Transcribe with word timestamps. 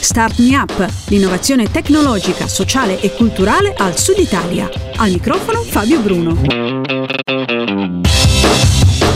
Start 0.00 0.38
Me 0.38 0.56
Up, 0.56 0.88
l'innovazione 1.08 1.70
tecnologica, 1.70 2.48
sociale 2.48 3.00
e 3.00 3.12
culturale 3.12 3.74
al 3.76 3.96
Sud 3.98 4.18
Italia. 4.18 4.68
Al 4.96 5.10
microfono 5.10 5.62
Fabio 5.62 6.00
Bruno. 6.00 7.37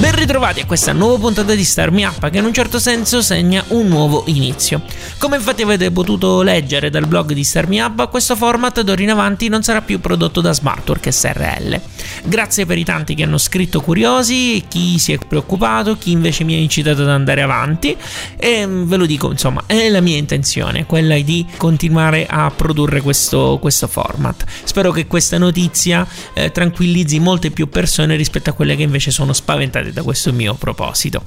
Ben 0.02 0.16
ritrovati 0.16 0.59
a 0.59 0.66
questa 0.66 0.91
nuova 0.91 1.16
puntata 1.16 1.55
di 1.55 1.62
Star 1.62 1.92
Me 1.92 2.05
Up 2.05 2.29
che 2.29 2.38
in 2.38 2.45
un 2.45 2.52
certo 2.52 2.80
senso 2.80 3.23
segna 3.23 3.62
un 3.69 3.87
nuovo 3.87 4.25
inizio. 4.27 4.83
Come 5.16 5.37
infatti 5.37 5.62
avete 5.62 5.92
potuto 5.92 6.42
leggere 6.42 6.91
dal 6.91 7.06
blog 7.06 7.33
di 7.33 7.45
Star 7.45 7.69
Me 7.69 7.80
Up, 7.80 8.11
questo 8.11 8.34
format 8.34 8.80
d'ora 8.80 9.01
in 9.01 9.11
avanti 9.11 9.47
non 9.47 9.62
sarà 9.62 9.80
più 9.80 10.01
prodotto 10.01 10.41
da 10.41 10.52
Smartwork 10.52 11.09
SRL. 11.09 11.80
Grazie 12.25 12.66
per 12.66 12.78
i 12.78 12.84
tanti 12.84 13.15
che 13.15 13.23
hanno 13.23 13.38
scritto 13.38 13.80
curiosi, 13.80 14.65
chi 14.66 14.98
si 14.98 15.12
è 15.12 15.19
preoccupato, 15.19 15.97
chi 15.97 16.11
invece 16.11 16.42
mi 16.42 16.55
ha 16.55 16.59
incitato 16.59 17.03
ad 17.03 17.09
andare 17.09 17.41
avanti 17.41 17.97
e 18.37 18.66
mm, 18.66 18.89
ve 18.89 18.97
lo 18.97 19.06
dico 19.06 19.30
insomma, 19.30 19.62
è 19.66 19.89
la 19.89 20.00
mia 20.00 20.16
intenzione, 20.16 20.84
quella 20.84 21.16
di 21.20 21.47
continuare 21.56 22.27
a 22.28 22.50
produrre 22.50 23.03
questo, 23.03 23.56
questo 23.61 23.87
format. 23.87 24.44
Spero 24.64 24.91
che 24.91 25.06
questa 25.06 25.39
notizia 25.39 26.05
eh, 26.33 26.50
tranquillizzi 26.50 27.20
molte 27.20 27.53
più 27.53 27.69
persone 27.69 28.16
rispetto 28.16 28.50
a 28.50 28.53
quelle 28.53 28.75
che 28.75 28.83
invece 28.83 29.12
sono 29.12 29.33
spaventate 29.33 29.91
da 29.93 30.03
questo 30.03 30.33
mio 30.33 30.55
proposito. 30.55 31.23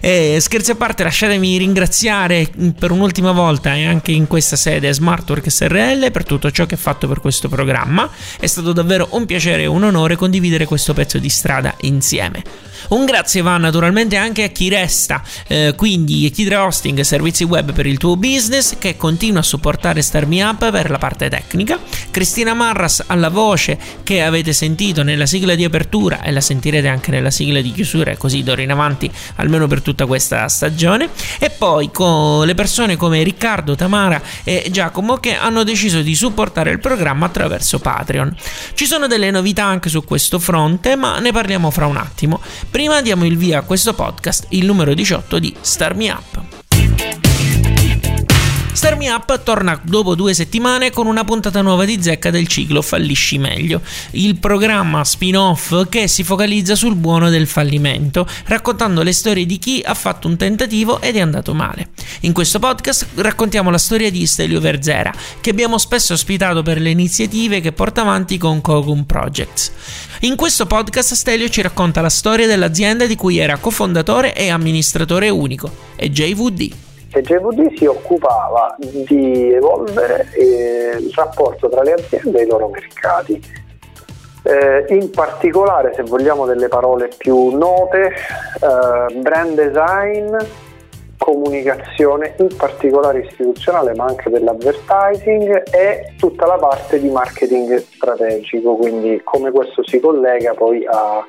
E, 0.00 0.38
scherzi 0.40 0.72
a 0.72 0.74
parte, 0.74 1.02
lasciatemi 1.02 1.58
ringraziare 1.58 2.50
per 2.78 2.90
un'ultima 2.90 3.32
volta 3.32 3.74
e 3.74 3.86
anche 3.86 4.12
in 4.12 4.26
questa 4.26 4.56
sede 4.56 4.92
Smartwork 4.92 5.50
SRL 5.50 6.10
per 6.10 6.24
tutto 6.24 6.50
ciò 6.50 6.66
che 6.66 6.74
ha 6.74 6.78
fatto 6.78 7.08
per 7.08 7.20
questo 7.20 7.48
programma. 7.48 8.08
È 8.38 8.46
stato 8.46 8.72
davvero 8.72 9.08
un 9.12 9.26
piacere 9.26 9.62
e 9.62 9.66
un 9.66 9.84
onore 9.84 10.16
condividere 10.16 10.66
questo 10.66 10.94
pezzo 10.94 11.18
di 11.18 11.28
strada 11.28 11.74
insieme. 11.80 12.69
Un 12.90 13.04
grazie 13.04 13.40
va 13.40 13.56
naturalmente 13.56 14.16
anche 14.16 14.42
a 14.42 14.48
chi 14.48 14.68
resta, 14.68 15.22
eh, 15.46 15.74
quindi 15.76 16.28
Kidre 16.32 16.56
Hosting, 16.56 17.00
servizi 17.02 17.44
web 17.44 17.72
per 17.72 17.86
il 17.86 17.98
tuo 17.98 18.16
business, 18.16 18.78
che 18.78 18.96
continua 18.96 19.38
a 19.38 19.44
supportare 19.44 20.02
Star 20.02 20.26
Me 20.26 20.42
Up 20.42 20.68
per 20.72 20.90
la 20.90 20.98
parte 20.98 21.28
tecnica, 21.28 21.78
Cristina 22.10 22.52
Marras 22.52 23.04
alla 23.06 23.28
voce 23.28 23.78
che 24.02 24.24
avete 24.24 24.52
sentito 24.52 25.04
nella 25.04 25.26
sigla 25.26 25.54
di 25.54 25.62
apertura 25.62 26.22
e 26.22 26.32
la 26.32 26.40
sentirete 26.40 26.88
anche 26.88 27.12
nella 27.12 27.30
sigla 27.30 27.60
di 27.60 27.70
chiusura 27.70 28.16
così 28.16 28.42
d'ora 28.42 28.62
in 28.62 28.72
avanti 28.72 29.08
almeno 29.36 29.68
per 29.68 29.82
tutta 29.82 30.06
questa 30.06 30.48
stagione, 30.48 31.10
e 31.38 31.48
poi 31.48 31.92
con 31.92 32.44
le 32.44 32.56
persone 32.56 32.96
come 32.96 33.22
Riccardo, 33.22 33.76
Tamara 33.76 34.20
e 34.42 34.66
Giacomo 34.68 35.18
che 35.18 35.36
hanno 35.36 35.62
deciso 35.62 36.02
di 36.02 36.16
supportare 36.16 36.72
il 36.72 36.80
programma 36.80 37.26
attraverso 37.26 37.78
Patreon. 37.78 38.34
Ci 38.74 38.86
sono 38.86 39.06
delle 39.06 39.30
novità 39.30 39.64
anche 39.64 39.88
su 39.88 40.02
questo 40.02 40.40
fronte, 40.40 40.96
ma 40.96 41.20
ne 41.20 41.30
parliamo 41.30 41.70
fra 41.70 41.86
un 41.86 41.96
attimo. 41.96 42.40
Prima 42.68 42.78
diamo 43.02 43.26
il 43.26 43.36
via 43.36 43.58
a 43.58 43.62
questo 43.62 43.92
podcast, 43.92 44.46
il 44.50 44.64
numero 44.64 44.94
18 44.94 45.38
di 45.38 45.54
Star 45.60 45.94
Me 45.94 46.10
Up. 46.10 46.59
Star 48.72 48.96
Me 48.96 49.10
Up 49.10 49.42
torna 49.42 49.78
dopo 49.82 50.14
due 50.14 50.32
settimane 50.32 50.90
con 50.90 51.06
una 51.06 51.24
puntata 51.24 51.60
nuova 51.60 51.84
di 51.84 52.00
zecca 52.00 52.30
del 52.30 52.46
ciclo 52.46 52.80
Fallisci 52.82 53.36
meglio, 53.36 53.82
il 54.12 54.38
programma 54.38 55.02
spin-off 55.04 55.88
che 55.88 56.06
si 56.06 56.22
focalizza 56.22 56.76
sul 56.76 56.94
buono 56.94 57.30
del 57.30 57.48
fallimento, 57.48 58.26
raccontando 58.44 59.02
le 59.02 59.12
storie 59.12 59.44
di 59.44 59.58
chi 59.58 59.82
ha 59.84 59.92
fatto 59.94 60.28
un 60.28 60.36
tentativo 60.36 61.00
ed 61.00 61.16
è 61.16 61.20
andato 61.20 61.52
male. 61.52 61.88
In 62.20 62.32
questo 62.32 62.58
podcast 62.60 63.08
raccontiamo 63.16 63.70
la 63.70 63.78
storia 63.78 64.10
di 64.10 64.24
Stelio 64.26 64.60
Verzera, 64.60 65.12
che 65.40 65.50
abbiamo 65.50 65.76
spesso 65.76 66.12
ospitato 66.12 66.62
per 66.62 66.80
le 66.80 66.90
iniziative 66.90 67.60
che 67.60 67.72
porta 67.72 68.02
avanti 68.02 68.38
con 68.38 68.60
Cogum 68.60 69.02
Projects. 69.02 69.72
In 70.20 70.36
questo 70.36 70.66
podcast 70.66 71.14
Stelio 71.14 71.48
ci 71.48 71.60
racconta 71.60 72.00
la 72.00 72.08
storia 72.08 72.46
dell'azienda 72.46 73.06
di 73.06 73.16
cui 73.16 73.38
era 73.38 73.58
cofondatore 73.58 74.34
e 74.34 74.48
amministratore 74.48 75.28
unico, 75.28 75.88
e 75.96 76.10
JVD 76.10 76.88
e 77.12 77.22
JVD 77.22 77.76
si 77.76 77.86
occupava 77.86 78.76
di 78.78 79.52
evolvere 79.52 80.28
eh, 80.32 80.96
il 80.98 81.12
rapporto 81.14 81.68
tra 81.68 81.82
le 81.82 81.94
aziende 81.94 82.40
e 82.40 82.44
i 82.44 82.46
loro 82.46 82.68
mercati. 82.68 83.42
Eh, 84.42 84.86
in 84.94 85.10
particolare, 85.10 85.92
se 85.94 86.02
vogliamo 86.02 86.46
delle 86.46 86.68
parole 86.68 87.10
più 87.16 87.50
note, 87.50 88.06
eh, 88.06 89.14
brand 89.16 89.54
design, 89.54 90.34
comunicazione, 91.18 92.34
in 92.38 92.48
particolare 92.56 93.20
istituzionale, 93.20 93.94
ma 93.94 94.06
anche 94.06 94.30
dell'advertising 94.30 95.62
e 95.70 96.14
tutta 96.16 96.46
la 96.46 96.56
parte 96.56 96.98
di 96.98 97.10
marketing 97.10 97.76
strategico, 97.76 98.76
quindi 98.76 99.20
come 99.22 99.50
questo 99.50 99.86
si 99.86 100.00
collega 100.00 100.54
poi 100.54 100.86
a, 100.86 101.22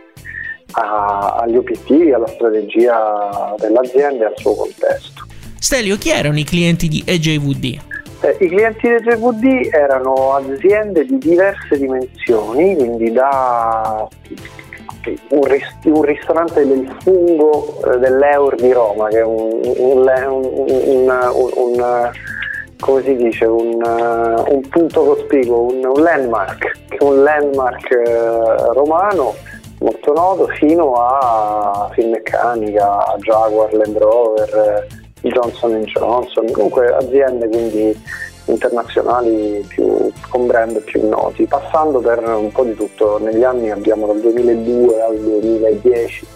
a, 0.74 1.36
agli 1.42 1.58
obiettivi, 1.58 2.14
alla 2.14 2.28
strategia 2.28 3.54
dell'azienda 3.58 4.24
e 4.24 4.28
al 4.28 4.38
suo 4.38 4.56
contesto. 4.56 5.31
Stelio, 5.62 5.96
chi 5.96 6.10
erano 6.10 6.40
i 6.40 6.44
clienti 6.44 6.88
di 6.88 7.04
EJVD? 7.06 7.80
Eh, 8.22 8.36
I 8.40 8.48
clienti 8.48 8.88
di 8.88 8.96
EJVD 8.96 9.70
erano 9.72 10.34
aziende 10.34 11.06
di 11.06 11.20
diverse 11.20 11.78
dimensioni, 11.78 12.76
quindi 12.76 13.12
da 13.12 14.08
un, 15.30 15.44
ris- 15.44 15.78
un 15.84 16.02
ristorante 16.02 16.66
del 16.66 16.92
fungo 17.04 17.80
eh, 17.84 18.00
dell'Eur 18.00 18.56
di 18.56 18.72
Roma, 18.72 19.08
che 19.10 19.20
è 19.20 19.24
un, 19.24 19.62
un, 19.78 20.04
dice, 23.18 23.46
un, 23.46 23.84
un 23.84 24.62
punto 24.68 25.04
cospicuo, 25.04 25.68
un, 25.68 26.02
landmark, 26.02 26.72
un 27.02 27.22
landmark 27.22 27.88
uh, 27.92 28.74
romano 28.74 29.36
molto 29.78 30.12
noto, 30.12 30.48
fino 30.56 30.94
a 30.94 31.88
Finmeccanica, 31.94 33.16
Jaguar, 33.20 33.72
Land 33.74 33.98
Rover, 33.98 35.00
Johnson 35.22 35.82
Johnson, 35.84 36.52
comunque 36.52 36.88
aziende 36.88 37.48
quindi 37.48 38.00
internazionali 38.46 39.64
più, 39.68 40.12
con 40.30 40.48
brand 40.48 40.82
più 40.82 41.08
noti, 41.08 41.46
passando 41.46 42.00
per 42.00 42.24
un 42.24 42.52
po' 42.52 42.64
di 42.64 42.76
tutto. 42.76 43.20
Negli 43.20 43.44
anni 43.44 43.72
abbiamo 43.72 44.08
dal 44.08 44.20
2002 44.20 45.02
al 45.02 45.18
2010 45.18 46.28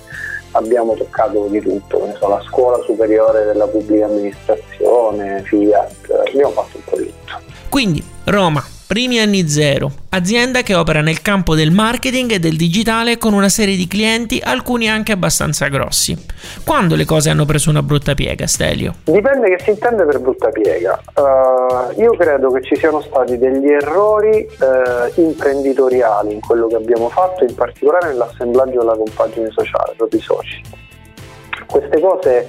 abbiamo 0.51 0.93
toccato 0.93 1.47
di 1.47 1.61
tutto, 1.61 2.13
so, 2.17 2.29
la 2.29 2.41
scuola 2.47 2.81
superiore 2.83 3.43
della 3.43 3.67
pubblica 3.67 4.05
amministrazione, 4.05 5.41
Fiat, 5.43 6.23
abbiamo 6.27 6.51
fatto 6.51 6.77
un 6.77 6.83
po' 6.85 6.97
di 6.97 7.05
tutto. 7.05 7.41
Quindi 7.69 8.03
Roma, 8.25 8.63
Primi 8.87 9.19
anni 9.19 9.49
zero, 9.49 9.91
azienda 10.09 10.61
che 10.61 10.75
opera 10.75 11.01
nel 11.01 11.23
campo 11.23 11.55
del 11.55 11.71
marketing 11.71 12.33
e 12.33 12.39
del 12.39 12.55
digitale 12.55 13.17
con 13.17 13.33
una 13.33 13.49
serie 13.49 13.75
di 13.75 13.87
clienti, 13.87 14.39
alcuni 14.43 14.87
anche 14.87 15.11
abbastanza 15.11 15.67
grossi. 15.69 16.15
Quando 16.63 16.95
le 16.95 17.03
cose 17.03 17.31
hanno 17.31 17.45
preso 17.45 17.71
una 17.71 17.81
brutta 17.81 18.13
piega, 18.13 18.45
Stelio? 18.45 18.93
Dipende 19.05 19.49
che 19.49 19.63
si 19.63 19.71
intende 19.71 20.05
per 20.05 20.19
brutta 20.19 20.49
piega. 20.49 21.01
Uh, 21.15 21.99
io 21.99 22.11
credo 22.11 22.51
che 22.51 22.61
ci 22.61 22.75
siano 22.75 23.01
stati 23.01 23.39
degli 23.39 23.67
errori 23.67 24.47
uh, 24.59 25.19
imprenditoriali 25.19 26.33
in 26.33 26.39
quello 26.41 26.67
che 26.67 26.75
abbiamo 26.75 27.09
fatto, 27.09 27.43
in 27.43 27.55
particolare 27.55 28.09
nell'assemblaggio 28.09 28.77
della 28.77 28.95
compagine 28.95 29.49
sociale, 29.49 29.95
proprio 29.97 30.19
i 30.19 30.23
soci. 30.23 30.61
Queste 31.65 31.99
cose 31.99 32.47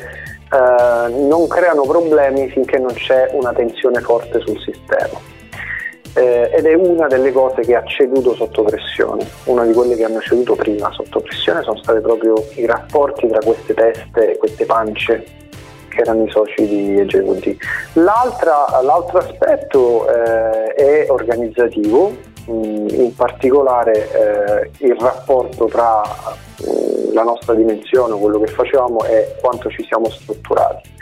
uh, 0.51 1.27
non 1.29 1.49
creano 1.49 1.87
problemi 1.87 2.51
finché 2.51 2.77
non 2.77 2.93
c'è 2.93 3.31
una 3.33 3.55
tensione 3.55 4.03
forte 4.03 4.39
sul 4.45 4.61
sistema 4.61 5.35
eh, 6.17 6.51
ed 6.51 6.65
è 6.65 6.75
una 6.75 7.07
delle 7.07 7.31
cose 7.31 7.61
che 7.61 7.75
ha 7.77 7.85
ceduto 7.85 8.35
sotto 8.35 8.63
pressione. 8.63 9.27
Una 9.45 9.65
di 9.65 9.75
quelle 9.75 9.97
che 9.97 10.05
hanno 10.05 10.21
ceduto 10.21 10.55
prima 10.55 10.91
sotto 10.93 11.21
pressione 11.21 11.63
sono 11.63 11.77
stati 11.77 12.01
proprio 12.01 12.35
i 12.55 12.65
rapporti 12.65 13.29
tra 13.29 13.39
queste 13.45 13.75
teste 13.75 14.33
e 14.33 14.37
queste 14.39 14.65
pance 14.65 15.25
che 15.89 16.01
erano 16.01 16.25
i 16.25 16.31
soci 16.31 16.67
di 16.67 16.99
EGVD. 17.01 17.57
l'altro 17.95 19.19
aspetto 19.19 20.09
eh, 20.09 20.75
è 20.75 21.07
organizzativo, 21.09 22.13
mm, 22.51 22.89
in 22.89 23.15
particolare 23.15 23.93
eh, 23.93 24.71
il 24.87 24.97
rapporto 24.99 25.67
tra 25.67 26.03
mm, 26.03 27.13
la 27.13 27.23
nostra 27.23 27.55
dimensione, 27.55 28.19
quello 28.19 28.41
che 28.41 28.53
facevamo 28.53 29.05
e 29.05 29.37
quanto 29.41 29.69
ci 29.71 29.85
siamo 29.85 30.09
strutturati. 30.09 30.95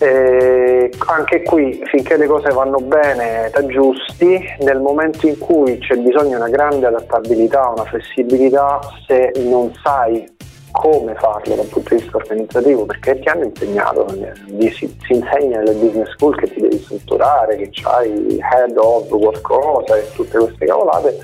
Eh, 0.00 0.90
anche 1.06 1.42
qui, 1.42 1.82
finché 1.86 2.16
le 2.16 2.26
cose 2.26 2.50
vanno 2.50 2.78
bene, 2.78 3.50
t'aggiusti, 3.50 4.38
nel 4.60 4.80
momento 4.80 5.26
in 5.26 5.36
cui 5.38 5.78
c'è 5.78 5.96
bisogno 5.96 6.28
di 6.28 6.34
una 6.34 6.48
grande 6.48 6.86
adattabilità, 6.86 7.68
una 7.68 7.84
flessibilità, 7.84 8.78
se 9.06 9.32
non 9.44 9.72
sai 9.82 10.24
come 10.70 11.14
farlo 11.16 11.56
dal 11.56 11.66
punto 11.66 11.94
di 11.94 12.00
vista 12.00 12.16
organizzativo, 12.16 12.86
perché 12.86 13.18
ti 13.18 13.28
hanno 13.28 13.44
insegnato, 13.44 14.06
si, 14.08 14.70
si 14.70 15.12
insegna 15.12 15.58
nelle 15.58 15.72
business 15.72 16.10
school 16.10 16.36
che 16.36 16.52
ti 16.52 16.60
devi 16.60 16.78
strutturare, 16.78 17.56
che 17.56 17.68
c'hai 17.72 18.38
head 18.38 18.76
of 18.76 19.08
qualcosa 19.08 19.96
e 19.96 20.04
tutte 20.12 20.38
queste 20.38 20.66
cavolate, 20.66 21.18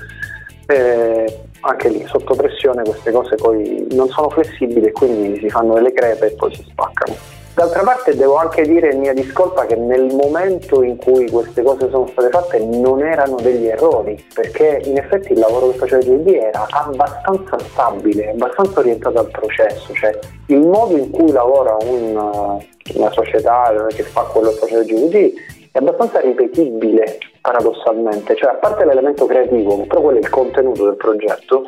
eh, 0.67 1.39
anche 1.61 1.89
lì 1.89 2.05
sotto 2.07 2.35
pressione 2.35 2.83
queste 2.83 3.11
cose 3.11 3.35
poi 3.35 3.87
non 3.91 4.09
sono 4.09 4.29
flessibili 4.29 4.87
e 4.87 4.91
quindi 4.91 5.39
si 5.39 5.49
fanno 5.49 5.75
delle 5.75 5.93
crepe 5.93 6.27
e 6.27 6.35
poi 6.35 6.53
si 6.53 6.65
spaccano. 6.67 7.34
D'altra 7.55 7.83
parte 7.83 8.13
devo 8.17 8.35
anche 8.35 8.63
dire 8.63 8.93
mia 8.95 9.13
discolpa 9.13 9.65
che 9.65 9.77
nel 9.77 10.13
momento 10.13 10.83
in 10.83 10.97
cui 10.97 11.29
queste 11.29 11.63
cose 11.63 11.89
sono 11.89 12.05
state 12.07 12.27
fatte 12.27 12.59
non 12.59 13.01
erano 13.01 13.37
degli 13.37 13.67
errori, 13.67 14.21
perché 14.33 14.81
in 14.83 14.97
effetti 14.97 15.31
il 15.31 15.39
lavoro 15.39 15.69
che 15.69 15.77
faceva 15.77 16.01
GD 16.01 16.27
era 16.27 16.67
abbastanza 16.69 17.57
stabile, 17.59 18.31
abbastanza 18.31 18.81
orientato 18.81 19.19
al 19.19 19.31
processo, 19.31 19.93
cioè 19.93 20.19
il 20.47 20.59
modo 20.59 20.97
in 20.97 21.09
cui 21.09 21.31
lavora 21.31 21.77
una, 21.79 22.57
una 22.95 23.11
società 23.11 23.73
che 23.87 24.03
fa 24.03 24.23
quello 24.23 24.49
che 24.49 24.57
faceva 24.57 24.81
GD 24.81 25.33
è 25.71 25.77
abbastanza 25.77 26.19
ripetibile 26.19 27.19
paradossalmente, 27.39 28.35
cioè 28.35 28.51
a 28.51 28.55
parte 28.55 28.83
l'elemento 28.83 29.25
creativo, 29.27 29.77
però 29.87 30.01
quello 30.01 30.17
è 30.17 30.21
il 30.21 30.29
contenuto 30.29 30.83
del 30.83 30.97
progetto, 30.97 31.67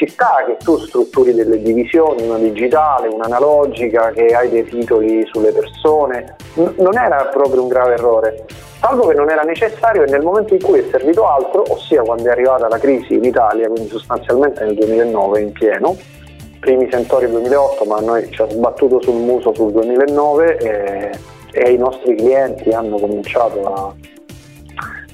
ci 0.00 0.08
sta 0.08 0.42
che 0.46 0.56
tu 0.64 0.78
strutturi 0.78 1.34
delle 1.34 1.60
divisioni, 1.60 2.26
una 2.26 2.38
digitale, 2.38 3.08
una 3.08 3.26
analogica, 3.26 4.10
che 4.12 4.28
hai 4.28 4.48
dei 4.48 4.64
titoli 4.64 5.28
sulle 5.30 5.52
persone, 5.52 6.36
N- 6.54 6.72
non 6.78 6.96
era 6.96 7.26
proprio 7.26 7.60
un 7.60 7.68
grave 7.68 7.92
errore, 7.92 8.46
salvo 8.80 9.08
che 9.08 9.14
non 9.14 9.28
era 9.28 9.42
necessario 9.42 10.04
e 10.04 10.10
nel 10.10 10.22
momento 10.22 10.54
in 10.54 10.62
cui 10.62 10.78
è 10.78 10.84
servito 10.90 11.28
altro, 11.28 11.64
ossia 11.68 12.00
quando 12.00 12.28
è 12.28 12.30
arrivata 12.30 12.66
la 12.66 12.78
crisi 12.78 13.12
in 13.12 13.24
Italia, 13.24 13.68
quindi 13.68 13.90
sostanzialmente 13.90 14.64
nel 14.64 14.74
2009 14.74 15.40
in 15.40 15.52
pieno, 15.52 15.94
primi 16.60 16.88
sentori 16.90 17.28
2008, 17.28 17.84
ma 17.84 18.00
noi 18.00 18.30
ci 18.30 18.40
ha 18.40 18.48
sbattuto 18.48 19.02
sul 19.02 19.16
muso 19.16 19.52
sul 19.52 19.70
2009 19.70 20.56
e, 20.56 21.10
e 21.52 21.72
i 21.72 21.76
nostri 21.76 22.16
clienti 22.16 22.70
hanno 22.70 22.96
cominciato 22.96 23.70
a 23.70 23.94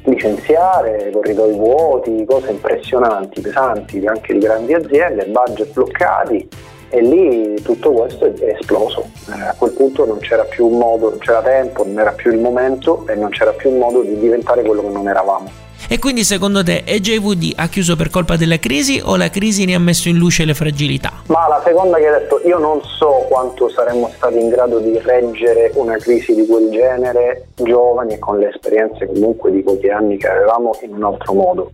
licenziare, 0.07 1.11
corridoi 1.13 1.53
vuoti, 1.53 2.25
cose 2.25 2.51
impressionanti, 2.51 3.41
pesanti, 3.41 4.05
anche 4.07 4.33
di 4.33 4.39
grandi 4.39 4.75
aziende, 4.75 5.27
budget 5.27 5.73
bloccati 5.73 6.49
e 6.89 7.01
lì 7.01 7.61
tutto 7.63 7.91
questo 7.91 8.27
è 8.27 8.57
esploso. 8.59 9.09
Eh, 9.29 9.41
a 9.41 9.55
quel 9.59 9.73
punto 9.73 10.07
non 10.07 10.19
c'era 10.19 10.45
più 10.45 10.67
un 10.67 10.79
modo, 10.79 11.11
non 11.11 11.19
c'era 11.19 11.43
tempo, 11.43 11.85
non 11.85 11.99
era 11.99 12.13
più 12.13 12.33
il 12.33 12.39
momento 12.39 13.07
e 13.09 13.15
non 13.15 13.31
c'era 13.31 13.53
più 13.53 13.77
modo 13.77 14.03
di 14.03 14.19
diventare 14.19 14.63
quello 14.63 14.83
che 14.83 14.89
non 14.89 15.09
eravamo. 15.09 15.66
E 15.89 15.99
quindi 15.99 16.25
secondo 16.25 16.65
te 16.65 16.83
EJVD 16.85 17.53
ha 17.57 17.69
chiuso 17.69 17.95
per 17.95 18.11
colpa 18.11 18.37
della 18.37 18.59
crisi 18.59 19.01
o 19.05 19.17
la 19.17 19.31
crisi 19.31 19.65
ne 19.65 19.75
ha 19.75 19.79
messo 19.79 20.09
in 20.09 20.17
luce 20.17 20.45
le 20.45 20.55
fragilità? 20.55 21.13
Ma 21.27 21.47
la 21.49 21.63
seconda 21.65 21.97
che 21.99 22.09
hai 22.09 22.21
detto, 22.21 22.41
io 22.45 22.59
non 22.59 22.81
so 22.83 23.27
quanto 23.29 23.69
saremmo 23.69 24.11
stati 24.17 24.39
in 24.39 24.49
grado 24.49 24.81
di 24.81 24.99
reggere 24.99 25.71
una 25.75 25.97
crisi 25.97 26.35
di 26.35 26.45
quel 26.47 26.71
genere 26.71 27.47
giovani 27.55 28.15
e 28.15 28.19
con 28.19 28.39
le 28.39 28.49
esperienze 28.49 29.07
comunque 29.07 29.53
di 29.53 29.63
pochi 29.63 29.89
anni 29.89 30.17
che 30.17 30.29
avevamo 30.29 30.77
in 30.83 30.95
un 30.95 31.05
altro 31.05 31.33
modo 31.35 31.71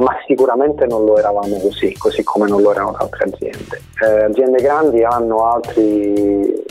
ma 0.00 0.16
sicuramente 0.26 0.86
non 0.86 1.04
lo 1.04 1.18
eravamo 1.18 1.58
così, 1.60 1.94
così 1.96 2.22
come 2.22 2.48
non 2.48 2.62
lo 2.62 2.72
erano 2.72 2.94
altre 2.98 3.30
aziende. 3.30 3.80
Eh, 4.02 4.24
aziende 4.24 4.62
grandi 4.62 5.04
hanno 5.04 5.50
altri, 5.50 6.64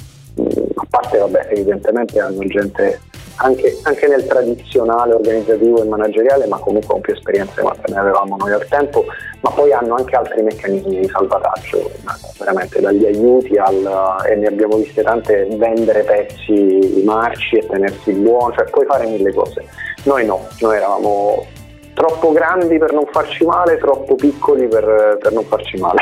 a 0.76 0.86
parte 0.90 1.18
vabbè, 1.20 1.50
evidentemente 1.52 2.20
hanno 2.20 2.44
gente 2.48 3.00
anche, 3.42 3.78
anche, 3.84 4.08
nel 4.08 4.26
tradizionale 4.26 5.14
organizzativo 5.14 5.82
e 5.82 5.86
manageriale, 5.86 6.48
ma 6.48 6.58
comunque 6.58 6.94
con 6.94 7.02
più 7.02 7.14
esperienze 7.14 7.62
quante 7.62 7.92
ne 7.92 8.00
avevamo 8.00 8.36
noi 8.38 8.52
al 8.52 8.66
tempo, 8.68 9.06
ma 9.42 9.50
poi 9.52 9.72
hanno 9.72 9.96
anche 9.96 10.16
altri 10.16 10.42
meccanismi 10.42 11.00
di 11.00 11.08
salvataggio, 11.08 11.92
veramente 12.38 12.80
dagli 12.82 13.06
aiuti 13.06 13.58
al, 13.58 14.24
e 14.28 14.36
ne 14.36 14.48
abbiamo 14.48 14.78
viste 14.78 15.04
tante, 15.04 15.48
vendere 15.52 16.04
pezzi 16.04 17.02
marci 17.06 17.58
e 17.58 17.68
tenersi 17.68 18.12
buono, 18.14 18.54
cioè 18.54 18.70
puoi 18.70 18.86
fare 18.86 19.06
mille 19.06 19.34
cose. 19.34 19.66
Noi 20.04 20.26
no, 20.26 20.48
noi 20.60 20.76
eravamo 20.76 21.46
troppo 21.94 22.32
grandi 22.32 22.78
per 22.78 22.94
non 22.94 23.06
farci 23.12 23.46
male, 23.46 23.78
troppo 23.78 24.16
piccoli 24.16 24.68
per, 24.68 25.18
per 25.20 25.32
non 25.34 25.44
farci 25.46 25.78
male. 25.78 26.02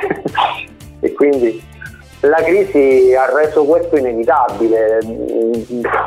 e 1.00 1.13
quindi 1.13 1.75
la 2.21 2.41
crisi 2.41 3.13
ha 3.15 3.31
reso 3.31 3.63
questo 3.63 3.95
inevitabile. 3.97 4.99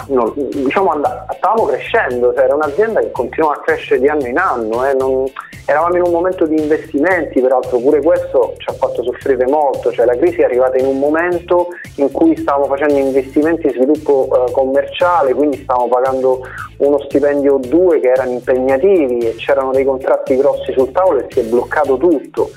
No, 0.08 0.32
diciamo 0.34 0.90
and- 0.90 1.26
stavamo 1.36 1.66
crescendo, 1.66 2.32
cioè 2.34 2.44
era 2.44 2.54
un'azienda 2.54 3.00
che 3.00 3.10
continuava 3.10 3.54
a 3.54 3.60
crescere 3.60 4.00
di 4.00 4.08
anno 4.08 4.26
in 4.26 4.38
anno, 4.38 4.84
eh, 4.86 4.94
non, 4.94 5.30
eravamo 5.70 5.96
in 5.96 6.02
un 6.02 6.10
momento 6.10 6.46
di 6.46 6.60
investimenti, 6.60 7.40
peraltro 7.40 7.78
pure 7.78 8.02
questo 8.02 8.54
ci 8.56 8.68
ha 8.68 8.72
fatto 8.72 9.04
soffrire 9.04 9.46
molto, 9.46 9.92
cioè 9.92 10.04
la 10.04 10.16
crisi 10.16 10.40
è 10.40 10.44
arrivata 10.44 10.76
in 10.78 10.86
un 10.86 10.98
momento 10.98 11.68
in 11.96 12.10
cui 12.10 12.36
stavamo 12.36 12.64
facendo 12.64 12.98
investimenti 12.98 13.66
in 13.66 13.72
sviluppo 13.72 14.28
eh, 14.32 14.50
commerciale, 14.50 15.32
quindi 15.32 15.58
stavamo 15.58 15.88
pagando 15.88 16.40
uno 16.78 16.98
stipendio 17.02 17.54
o 17.54 17.58
due 17.58 18.00
che 18.00 18.08
erano 18.08 18.32
impegnativi 18.32 19.18
e 19.18 19.34
c'erano 19.36 19.70
dei 19.70 19.84
contratti 19.84 20.36
grossi 20.36 20.72
sul 20.72 20.90
tavolo 20.90 21.20
e 21.20 21.26
si 21.28 21.38
è 21.38 21.44
bloccato 21.44 21.96
tutto. 21.96 22.50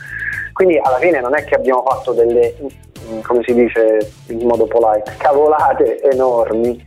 Quindi 0.53 0.79
alla 0.81 0.97
fine 1.00 1.19
non 1.19 1.35
è 1.35 1.44
che 1.44 1.55
abbiamo 1.55 1.83
fatto 1.85 2.13
delle 2.13 2.53
come 3.21 3.44
si 3.45 3.53
dice 3.53 4.11
in 4.27 4.47
modo 4.47 4.65
polite, 4.65 5.15
cavolate 5.17 6.01
enormi. 6.01 6.83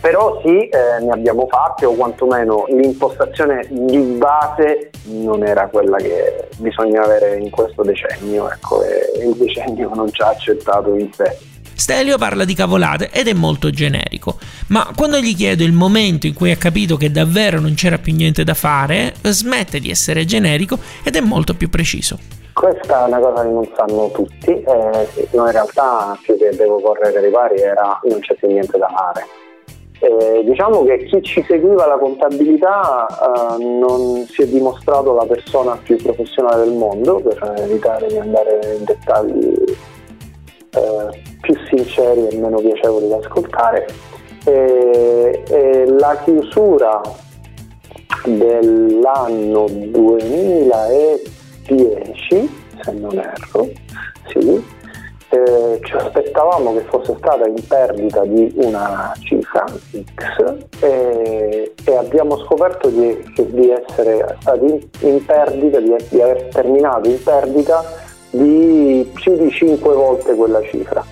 Però 0.00 0.38
sì, 0.44 0.68
eh, 0.68 1.00
ne 1.00 1.10
abbiamo 1.12 1.46
fatte 1.48 1.86
o 1.86 1.94
quantomeno 1.94 2.66
l'impostazione 2.68 3.66
di 3.70 3.96
base 3.96 4.90
non 5.04 5.42
era 5.46 5.66
quella 5.68 5.96
che 5.96 6.48
bisogna 6.58 7.02
avere 7.02 7.38
in 7.38 7.48
questo 7.48 7.82
decennio, 7.82 8.50
ecco, 8.50 8.82
e 8.82 9.24
il 9.24 9.34
decennio 9.34 9.90
non 9.94 10.12
ci 10.12 10.20
ha 10.20 10.28
accettato 10.28 10.94
in 10.94 11.10
sé. 11.10 11.38
Stelio 11.72 12.18
parla 12.18 12.44
di 12.44 12.54
cavolate 12.54 13.08
ed 13.10 13.28
è 13.28 13.32
molto 13.32 13.70
generico, 13.70 14.38
ma 14.68 14.92
quando 14.94 15.18
gli 15.20 15.34
chiedo 15.34 15.64
il 15.64 15.72
momento 15.72 16.26
in 16.26 16.34
cui 16.34 16.50
ha 16.50 16.56
capito 16.56 16.98
che 16.98 17.10
davvero 17.10 17.58
non 17.58 17.72
c'era 17.72 17.96
più 17.96 18.14
niente 18.14 18.44
da 18.44 18.54
fare, 18.54 19.14
smette 19.22 19.80
di 19.80 19.88
essere 19.88 20.26
generico 20.26 20.78
ed 21.02 21.16
è 21.16 21.20
molto 21.20 21.54
più 21.54 21.70
preciso. 21.70 22.18
Questa 22.54 23.04
è 23.04 23.08
una 23.08 23.18
cosa 23.18 23.42
che 23.42 23.48
non 23.48 23.68
sanno 23.74 24.10
tutti, 24.12 24.50
eh, 24.50 25.28
no, 25.32 25.44
in 25.46 25.50
realtà 25.50 26.16
più 26.22 26.38
che 26.38 26.54
devo 26.54 26.80
correre 26.80 27.18
ai 27.18 27.30
pari 27.30 27.60
era 27.60 27.98
non 28.04 28.20
c'è 28.20 28.34
più 28.36 28.46
niente 28.46 28.78
da 28.78 28.88
fare. 28.94 29.26
Eh, 29.98 30.44
diciamo 30.44 30.84
che 30.84 31.04
chi 31.04 31.20
ci 31.22 31.42
seguiva 31.42 31.86
la 31.86 31.98
contabilità 31.98 33.06
eh, 33.08 33.64
non 33.64 34.24
si 34.28 34.42
è 34.42 34.46
dimostrato 34.46 35.14
la 35.14 35.26
persona 35.26 35.76
più 35.82 35.96
professionale 35.96 36.64
del 36.64 36.74
mondo 36.74 37.20
per 37.20 37.54
evitare 37.58 38.06
di 38.06 38.18
andare 38.18 38.76
in 38.78 38.84
dettagli 38.84 39.64
eh, 40.70 41.22
più 41.40 41.56
sinceri 41.68 42.28
e 42.28 42.36
meno 42.36 42.58
piacevoli 42.60 43.08
da 43.08 43.16
ascoltare. 43.16 43.86
la 45.86 46.16
chiusura 46.22 47.00
dell'anno 48.24 49.66
2000 49.68 50.86
10, 51.66 52.50
se 52.82 52.92
non 52.92 53.18
erro, 53.18 53.68
sì, 54.28 54.64
eh, 55.34 55.80
ci 55.82 55.92
aspettavamo 55.94 56.74
che 56.74 56.80
fosse 56.82 57.14
stata 57.18 57.46
in 57.46 57.66
perdita 57.66 58.24
di 58.24 58.52
una 58.56 59.12
cifra 59.20 59.64
X 59.64 60.54
e, 60.80 61.74
e 61.84 61.96
abbiamo 61.96 62.38
scoperto 62.44 62.88
di, 62.88 63.16
di, 63.36 63.70
essere 63.70 64.36
stati 64.40 64.90
in, 65.00 65.24
perdita, 65.24 65.80
di, 65.80 65.94
di 66.08 66.20
aver 66.20 66.48
terminato 66.52 67.08
in 67.08 67.22
perdita 67.22 67.82
di 68.30 69.10
più 69.14 69.36
di 69.36 69.50
5 69.50 69.94
volte 69.94 70.34
quella 70.34 70.62
cifra. 70.62 71.04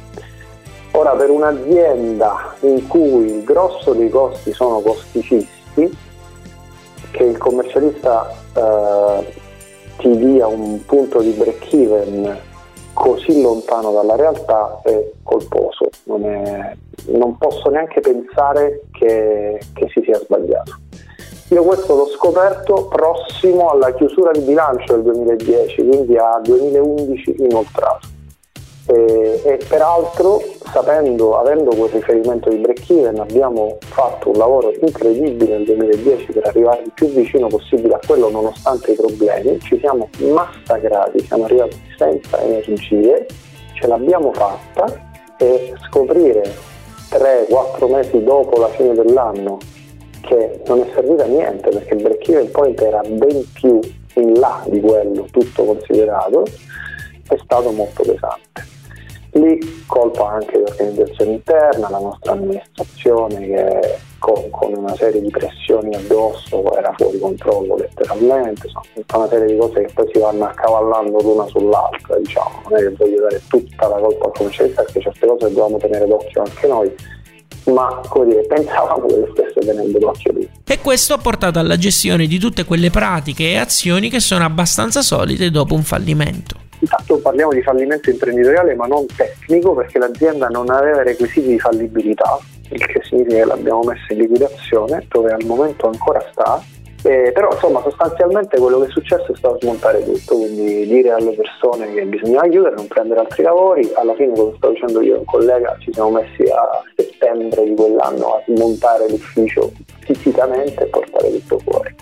Ora 0.92 1.12
per 1.12 1.30
un'azienda 1.30 2.54
in 2.61 2.87
cui 2.87 3.25
il 3.25 3.44
grosso 3.44 3.92
dei 3.92 4.11
costi 4.11 4.52
sono 4.52 4.80
costi 4.80 5.23
fissi, 5.23 5.97
che 7.11 7.23
il 7.25 7.38
commercialista 7.38 8.30
eh, 8.54 9.40
ti 9.99 10.16
dia 10.16 10.46
un 10.46 10.84
punto 10.84 11.20
di 11.20 11.30
break 11.30 11.72
even 11.72 12.40
così 12.92 13.40
lontano 13.40 13.92
dalla 13.92 14.16
realtà 14.16 14.80
è 14.84 15.11
colposo, 15.22 15.88
non, 16.04 16.25
è, 16.25 16.76
non 17.06 17.37
posso 17.38 17.70
neanche 17.70 18.00
pensare 18.00 18.82
che, 18.92 19.61
che, 19.72 19.88
si 19.92 20.02
sia 20.04 20.18
sbagliato. 20.18 20.78
Io 21.49 21.64
questo 21.64 21.94
l'ho 21.94 22.06
scoperto 22.06 22.87
prossimo 22.87 23.70
alla 23.70 23.92
chiusura 23.94 24.30
di 24.30 24.40
bilancio 24.40 24.94
del 24.94 25.02
2010, 25.02 25.87
quindi 25.87 26.16
a 26.16 26.40
2011 26.42 27.34
inoltrato. 27.38 28.12
E, 28.86 29.40
e, 29.44 29.58
peraltro 29.68 30.42
sapendo, 30.72 31.38
avendo 31.38 31.70
quel 31.74 31.90
riferimento 31.90 32.48
di 32.48 32.56
break 32.56 32.90
even 32.90 33.20
abbiamo 33.20 33.78
fatto 33.80 34.30
un 34.30 34.38
lavoro 34.38 34.72
incredibile 34.80 35.58
nel 35.58 35.64
2010 35.64 36.32
per 36.32 36.46
arrivare 36.46 36.82
il 36.82 36.92
più 36.92 37.06
vicino 37.08 37.46
possibile 37.46 37.94
a 37.94 38.00
quello 38.04 38.28
nonostante 38.28 38.92
i 38.92 38.96
problemi, 38.96 39.60
ci 39.60 39.78
siamo 39.78 40.08
massacrati, 40.18 41.20
siamo 41.20 41.44
arrivati 41.44 41.80
senza 41.96 42.40
energie, 42.40 43.26
ce 43.74 43.86
l'abbiamo 43.86 44.32
fatta 44.32 45.10
e 45.36 45.74
scoprire 45.86 46.42
3-4 47.10 47.90
mesi 47.90 48.24
dopo 48.24 48.58
la 48.58 48.68
fine 48.68 48.94
dell'anno 48.94 49.58
che 50.22 50.60
non 50.66 50.80
è 50.80 50.86
servita 50.94 51.24
a 51.24 51.26
niente 51.26 51.68
perché 51.68 51.94
il 51.94 52.02
break 52.02 52.28
even 52.28 52.50
point 52.50 52.80
era 52.80 53.00
ben 53.06 53.44
più 53.52 53.78
in 54.14 54.38
là 54.38 54.62
di 54.66 54.80
quello 54.80 55.26
tutto 55.30 55.64
considerato 55.64 56.44
è 57.34 57.38
stato 57.42 57.70
molto 57.70 58.02
pesante. 58.02 58.70
Lì 59.34 59.84
colpa 59.86 60.32
anche 60.32 60.58
l'organizzazione 60.58 61.32
interna, 61.32 61.88
la 61.88 61.98
nostra 61.98 62.32
amministrazione 62.32 63.46
che 63.46 63.98
con, 64.18 64.50
con, 64.50 64.74
una 64.74 64.94
serie 64.94 65.22
di 65.22 65.30
pressioni 65.30 65.94
addosso 65.94 66.76
era 66.76 66.92
fuori 66.96 67.18
controllo 67.18 67.76
letteralmente, 67.76 68.68
tutta 68.94 69.16
una 69.16 69.28
serie 69.28 69.46
di 69.46 69.56
cose 69.56 69.84
che 69.84 69.92
poi 69.94 70.10
si 70.12 70.18
vanno 70.20 70.44
accavallando 70.44 71.18
l'una 71.22 71.46
sull'altra, 71.46 72.18
diciamo, 72.18 72.62
non 72.68 72.78
è 72.78 72.82
che 72.82 72.90
voglio 72.90 73.20
dare 73.22 73.42
tutta 73.48 73.88
la 73.88 73.98
colpa 73.98 74.26
al 74.26 74.32
commercialista 74.32 74.82
perché 74.82 75.00
certe 75.00 75.26
cose 75.26 75.48
dobbiamo 75.48 75.78
tenere 75.78 76.06
d'occhio 76.06 76.42
anche 76.42 76.66
noi, 76.66 76.94
ma 77.64 78.00
come 78.08 78.26
dire, 78.26 78.42
pensavamo 78.46 79.06
che 79.06 79.16
lo 79.16 79.28
stesse 79.34 79.60
tenendo 79.60 79.98
d'occhio 79.98 80.32
lì. 80.32 80.50
E 80.66 80.78
questo 80.78 81.14
ha 81.14 81.18
portato 81.18 81.58
alla 81.58 81.76
gestione 81.76 82.26
di 82.26 82.38
tutte 82.38 82.64
quelle 82.64 82.90
pratiche 82.90 83.50
e 83.50 83.56
azioni 83.56 84.08
che 84.08 84.20
sono 84.20 84.44
abbastanza 84.44 85.02
solite 85.02 85.50
dopo 85.50 85.74
un 85.74 85.82
fallimento. 85.82 86.62
Intanto 86.82 87.18
parliamo 87.18 87.52
di 87.52 87.62
fallimento 87.62 88.10
imprenditoriale 88.10 88.74
ma 88.74 88.86
non 88.86 89.06
tecnico 89.06 89.72
perché 89.72 89.98
l'azienda 89.98 90.48
non 90.48 90.68
aveva 90.68 91.02
requisiti 91.02 91.48
di 91.48 91.58
fallibilità, 91.58 92.38
il 92.70 92.86
che 92.86 93.00
significa 93.04 93.36
che 93.36 93.44
l'abbiamo 93.44 93.82
messa 93.84 94.12
in 94.12 94.18
liquidazione 94.18 95.06
dove 95.08 95.30
al 95.30 95.44
momento 95.44 95.86
ancora 95.86 96.20
sta 96.32 96.60
eh, 97.04 97.32
però 97.32 97.50
insomma 97.50 97.82
sostanzialmente 97.82 98.58
quello 98.58 98.78
che 98.80 98.86
è 98.86 98.90
successo 98.90 99.32
è 99.32 99.36
stato 99.36 99.58
smontare 99.60 100.04
tutto, 100.04 100.36
quindi 100.36 100.86
dire 100.86 101.10
alle 101.10 101.32
persone 101.32 101.92
che 101.92 102.04
bisognava 102.04 102.48
chiudere, 102.48 102.76
non 102.76 102.86
prendere 102.86 103.20
altri 103.20 103.42
lavori, 103.42 103.90
alla 103.94 104.14
fine 104.14 104.32
come 104.36 104.52
sto 104.56 104.70
dicendo 104.70 105.00
io 105.00 105.16
e 105.16 105.18
un 105.18 105.24
collega 105.24 105.76
ci 105.80 105.92
siamo 105.92 106.10
messi 106.10 106.42
a 106.42 106.80
settembre 106.94 107.64
di 107.64 107.74
quell'anno 107.74 108.34
a 108.34 108.42
smontare 108.46 109.08
l'ufficio 109.08 109.72
fisicamente 110.00 110.84
e 110.84 110.86
portare 110.86 111.30
tutto 111.32 111.58
fuori. 111.58 111.94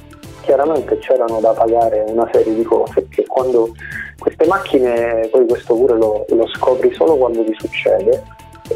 Chiaramente 0.42 0.98
c'erano 0.98 1.40
da 1.40 1.52
pagare 1.52 2.04
una 2.08 2.28
serie 2.32 2.54
di 2.54 2.62
cose 2.62 3.06
che 3.08 3.24
quando 3.26 3.72
queste 4.18 4.46
macchine, 4.46 5.28
poi 5.30 5.46
questo 5.46 5.74
pure 5.74 5.96
lo, 5.96 6.24
lo 6.28 6.48
scopri 6.54 6.92
solo 6.94 7.16
quando 7.16 7.44
ti 7.44 7.54
succede, 7.58 8.22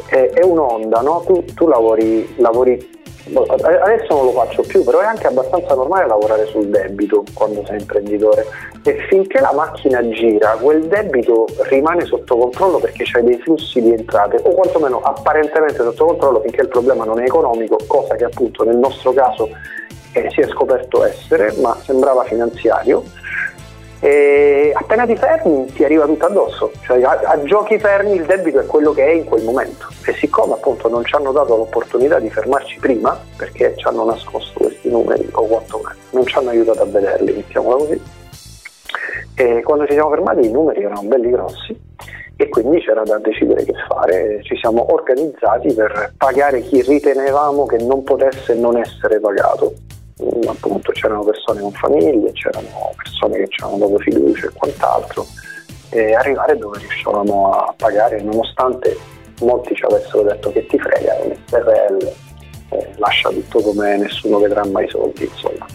è, 0.07 0.29
è 0.33 0.43
un'onda, 0.43 1.01
no? 1.01 1.23
tu, 1.25 1.43
tu 1.53 1.67
lavori, 1.67 2.35
lavori 2.37 3.03
adesso 3.33 4.13
non 4.13 4.25
lo 4.25 4.31
faccio 4.31 4.61
più, 4.61 4.83
però 4.83 4.99
è 4.99 5.05
anche 5.05 5.25
abbastanza 5.25 5.73
normale 5.73 6.05
lavorare 6.05 6.45
sul 6.45 6.67
debito 6.67 7.23
quando 7.33 7.65
sei 7.65 7.79
imprenditore 7.79 8.45
e 8.83 8.97
finché 9.09 9.39
la 9.39 9.51
macchina 9.53 10.07
gira 10.09 10.51
quel 10.61 10.85
debito 10.85 11.47
rimane 11.69 12.05
sotto 12.05 12.37
controllo 12.37 12.77
perché 12.77 13.03
c'hai 13.03 13.23
dei 13.23 13.37
flussi 13.39 13.81
di 13.81 13.91
entrate 13.91 14.39
o 14.43 14.53
quantomeno 14.53 14.99
apparentemente 15.01 15.81
sotto 15.81 16.05
controllo 16.05 16.41
finché 16.41 16.61
il 16.61 16.67
problema 16.67 17.03
non 17.03 17.19
è 17.19 17.23
economico, 17.23 17.77
cosa 17.87 18.15
che 18.15 18.25
appunto 18.25 18.63
nel 18.63 18.77
nostro 18.77 19.11
caso 19.11 19.49
eh, 20.15 20.29
si 20.31 20.41
è 20.41 20.47
scoperto 20.47 21.03
essere, 21.03 21.53
ma 21.61 21.77
sembrava 21.83 22.23
finanziario. 22.23 23.03
E 23.99 24.71
appena 24.75 25.05
ti 25.05 25.15
fermi 25.15 25.65
ti 25.73 25.83
arriva 25.83 26.05
tutto 26.05 26.25
addosso, 26.25 26.71
cioè 26.81 27.01
a, 27.01 27.21
a, 27.23 27.43
giochi 27.43 27.79
fermi 27.79 28.15
il 28.15 28.25
debito 28.25 28.59
è 28.59 28.65
quello 28.65 28.91
che 28.91 29.05
è 29.05 29.11
in 29.11 29.25
quel 29.25 29.43
momento. 29.43 29.87
E 30.05 30.13
siccome 30.13 30.53
appunto 30.53 30.87
non 30.89 31.03
ci 31.05 31.15
hanno 31.15 31.31
dato 31.31 31.55
l'opportunità 31.55 32.19
di 32.19 32.29
fermarci 32.29 32.77
prima 32.79 33.19
perché 33.35 33.73
ci 33.75 33.87
hanno 33.87 34.05
nascosto 34.05 34.59
questi 34.59 34.89
numeri 34.89 35.27
o 35.31 35.45
quantomeno 35.45 36.03
non 36.11 36.25
ci 36.25 36.37
hanno 36.37 36.49
aiutato 36.49 36.81
a 36.81 36.85
vederli, 36.85 37.33
mettiamola 37.33 37.75
così, 37.75 38.01
e 39.35 39.61
quando 39.63 39.85
ci 39.85 39.93
siamo 39.93 40.09
fermati 40.09 40.47
i 40.47 40.51
numeri 40.51 40.83
erano 40.83 41.03
belli 41.03 41.29
grossi 41.29 41.77
e 42.37 42.49
quindi 42.49 42.79
c'era 42.79 43.03
da 43.03 43.17
decidere 43.17 43.63
che 43.63 43.73
fare, 43.87 44.41
ci 44.43 44.55
siamo 44.57 44.93
organizzati 44.93 45.73
per 45.73 46.13
pagare 46.17 46.61
chi 46.61 46.81
ritenevamo 46.81 47.65
che 47.65 47.77
non 47.77 48.03
potesse 48.03 48.55
non 48.55 48.77
essere 48.77 49.19
pagato 49.19 49.73
appunto 50.47 50.91
c'erano 50.91 51.23
persone 51.23 51.61
con 51.61 51.71
famiglie, 51.71 52.31
c'erano 52.31 52.93
persone 52.95 53.37
che 53.37 53.47
c'erano 53.47 53.77
dopo 53.77 53.97
fiducia 53.99 54.47
e 54.47 54.51
quant'altro 54.53 55.25
e 55.89 56.13
arrivare 56.13 56.57
dove 56.57 56.79
riuscivamo 56.79 57.51
a 57.51 57.73
pagare 57.75 58.21
nonostante 58.21 58.97
molti 59.41 59.75
ci 59.75 59.83
avessero 59.83 60.23
detto 60.23 60.51
che 60.51 60.65
ti 60.67 60.79
frega, 60.79 61.17
è 61.17 61.25
un 61.25 61.35
SRL, 61.45 62.13
eh, 62.69 62.89
lascia 62.97 63.29
tutto 63.29 63.61
come 63.61 63.97
nessuno 63.97 64.39
vedrà 64.39 64.65
mai 64.65 64.85
i 64.85 64.89
soldi 64.89 65.23
insomma. 65.23 65.65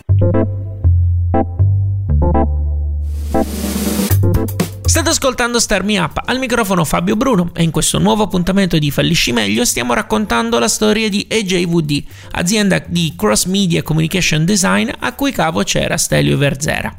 State 4.90 5.10
ascoltando 5.10 5.60
Star 5.60 5.84
Me 5.84 6.00
Up, 6.00 6.20
al 6.24 6.40
microfono 6.40 6.84
Fabio 6.84 7.14
Bruno 7.14 7.52
e 7.54 7.62
in 7.62 7.70
questo 7.70 8.00
nuovo 8.00 8.24
appuntamento 8.24 8.76
di 8.76 8.90
Fallisci 8.90 9.30
Meglio 9.30 9.64
stiamo 9.64 9.94
raccontando 9.94 10.58
la 10.58 10.66
storia 10.66 11.08
di 11.08 11.24
AJVD, 11.30 12.02
azienda 12.32 12.82
di 12.84 13.14
cross 13.16 13.44
media 13.44 13.84
communication 13.84 14.44
design 14.44 14.90
a 14.98 15.14
cui 15.14 15.30
capo 15.30 15.62
c'era 15.62 15.96
Stelio 15.96 16.36
Verzera. 16.36 16.92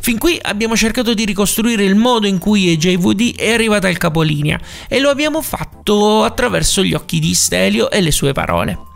Fin 0.00 0.16
qui 0.16 0.38
abbiamo 0.40 0.74
cercato 0.74 1.12
di 1.12 1.26
ricostruire 1.26 1.84
il 1.84 1.96
modo 1.96 2.26
in 2.26 2.38
cui 2.38 2.72
AJVD 2.72 3.36
è 3.36 3.52
arrivata 3.52 3.88
al 3.88 3.98
capolinea 3.98 4.58
e 4.88 4.98
lo 4.98 5.10
abbiamo 5.10 5.42
fatto 5.42 6.24
attraverso 6.24 6.82
gli 6.82 6.94
occhi 6.94 7.18
di 7.18 7.34
Stelio 7.34 7.90
e 7.90 8.00
le 8.00 8.10
sue 8.10 8.32
parole. 8.32 8.87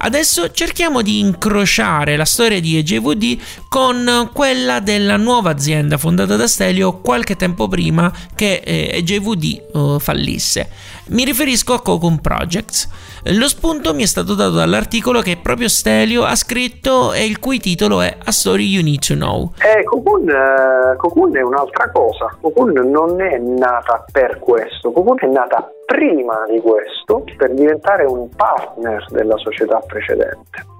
Adesso 0.00 0.52
cerchiamo 0.52 1.02
di 1.02 1.18
incrociare 1.18 2.16
la 2.16 2.24
storia 2.24 2.60
di 2.60 2.76
EJVD 2.78 3.38
con 3.68 4.30
quella 4.32 4.80
della 4.80 5.16
nuova 5.16 5.50
azienda 5.50 5.98
fondata 5.98 6.36
da 6.36 6.46
Stelio 6.46 7.00
qualche 7.00 7.36
tempo 7.36 7.68
prima 7.68 8.12
che 8.34 8.62
EJVD 8.64 9.62
uh, 9.72 9.94
eh, 9.94 10.00
fallisse. 10.00 10.70
Mi 11.10 11.24
riferisco 11.24 11.72
a 11.72 11.80
Cocoon 11.80 12.20
Projects. 12.20 12.88
Lo 13.36 13.48
spunto 13.48 13.94
mi 13.94 14.02
è 14.02 14.06
stato 14.06 14.34
dato 14.34 14.52
dall'articolo 14.52 15.20
che 15.20 15.38
proprio 15.42 15.68
Stelio 15.68 16.24
ha 16.24 16.34
scritto 16.34 17.14
e 17.14 17.24
il 17.24 17.38
cui 17.38 17.58
titolo 17.58 18.02
è 18.02 18.14
A 18.22 18.30
Story 18.30 18.66
You 18.66 18.82
Need 18.82 19.00
to 19.06 19.14
Know. 19.14 19.52
Eh, 19.58 19.84
Cocoon, 19.84 20.28
eh, 20.28 20.96
Cocoon 20.96 21.36
è 21.36 21.40
un'altra 21.40 21.90
cosa. 21.90 22.36
Cocoon 22.40 22.72
non 22.90 23.20
è 23.22 23.38
nata 23.38 24.04
per 24.12 24.38
questo. 24.38 24.92
Cocoon 24.92 25.16
è 25.20 25.26
nata 25.26 25.66
prima 25.86 26.44
di 26.46 26.60
questo 26.60 27.24
per 27.36 27.54
diventare 27.54 28.04
un 28.04 28.28
partner 28.28 29.06
della 29.10 29.36
società 29.38 29.80
precedente. 29.86 30.76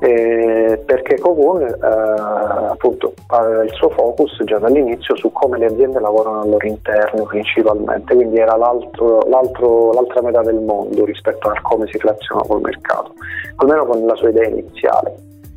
Eh, 0.00 0.80
perché 0.86 1.18
Cocoon 1.18 1.62
eh, 1.62 1.76
appunto 1.80 3.14
aveva 3.26 3.64
il 3.64 3.72
suo 3.72 3.88
focus 3.90 4.44
già 4.44 4.58
dall'inizio 4.58 5.16
su 5.16 5.32
come 5.32 5.58
le 5.58 5.66
aziende 5.66 5.98
lavorano 5.98 6.42
al 6.42 6.50
loro 6.50 6.66
interno 6.68 7.24
principalmente, 7.24 8.14
quindi 8.14 8.38
era 8.38 8.56
l'altro, 8.56 9.26
l'altro, 9.28 9.92
l'altra 9.92 10.22
metà 10.22 10.42
del 10.42 10.60
mondo 10.60 11.04
rispetto 11.04 11.48
a 11.48 11.60
come 11.62 11.88
si 11.88 11.98
relaziona 11.98 12.42
col 12.42 12.60
mercato, 12.60 13.12
almeno 13.56 13.86
con 13.86 14.06
la 14.06 14.14
sua 14.14 14.28
idea 14.28 14.46
iniziale. 14.46 15.14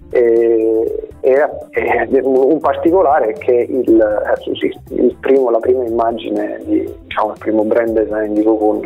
E, 0.10 1.08
e, 1.22 1.48
e 1.72 2.20
un 2.24 2.60
particolare 2.60 3.28
è 3.28 3.34
che 3.34 3.68
il, 3.70 4.02
eh, 4.02 4.96
il 4.96 5.16
primo, 5.20 5.52
la 5.52 5.60
prima 5.60 5.86
immagine, 5.86 6.60
di, 6.66 6.92
diciamo, 7.04 7.34
il 7.34 7.38
primo 7.38 7.64
brand 7.64 7.92
design 7.92 8.34
di 8.34 8.44
Cocoon 8.44 8.82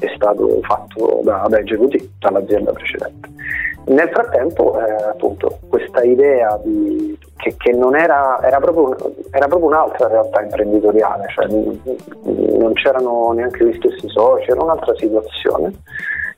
è 0.00 0.12
stato 0.16 0.60
fatto 0.62 1.20
da, 1.22 1.46
da 1.48 1.58
EGVT, 1.58 2.08
dall'azienda 2.18 2.72
precedente. 2.72 3.28
Nel 3.86 4.08
frattempo, 4.08 4.78
eh, 4.78 4.92
appunto, 5.10 5.58
questa 5.68 6.02
idea 6.02 6.58
di, 6.62 7.18
che, 7.36 7.54
che, 7.58 7.72
non 7.72 7.94
era, 7.94 8.40
era 8.42 8.58
proprio, 8.58 8.96
era 9.30 9.46
proprio, 9.46 9.68
un'altra 9.68 10.08
realtà 10.08 10.42
imprenditoriale, 10.42 11.26
cioè 11.28 11.46
non 11.46 12.72
c'erano 12.74 13.32
neanche 13.32 13.66
gli 13.66 13.76
stessi 13.76 14.08
soci, 14.08 14.50
era 14.50 14.62
un'altra 14.62 14.94
situazione 14.96 15.72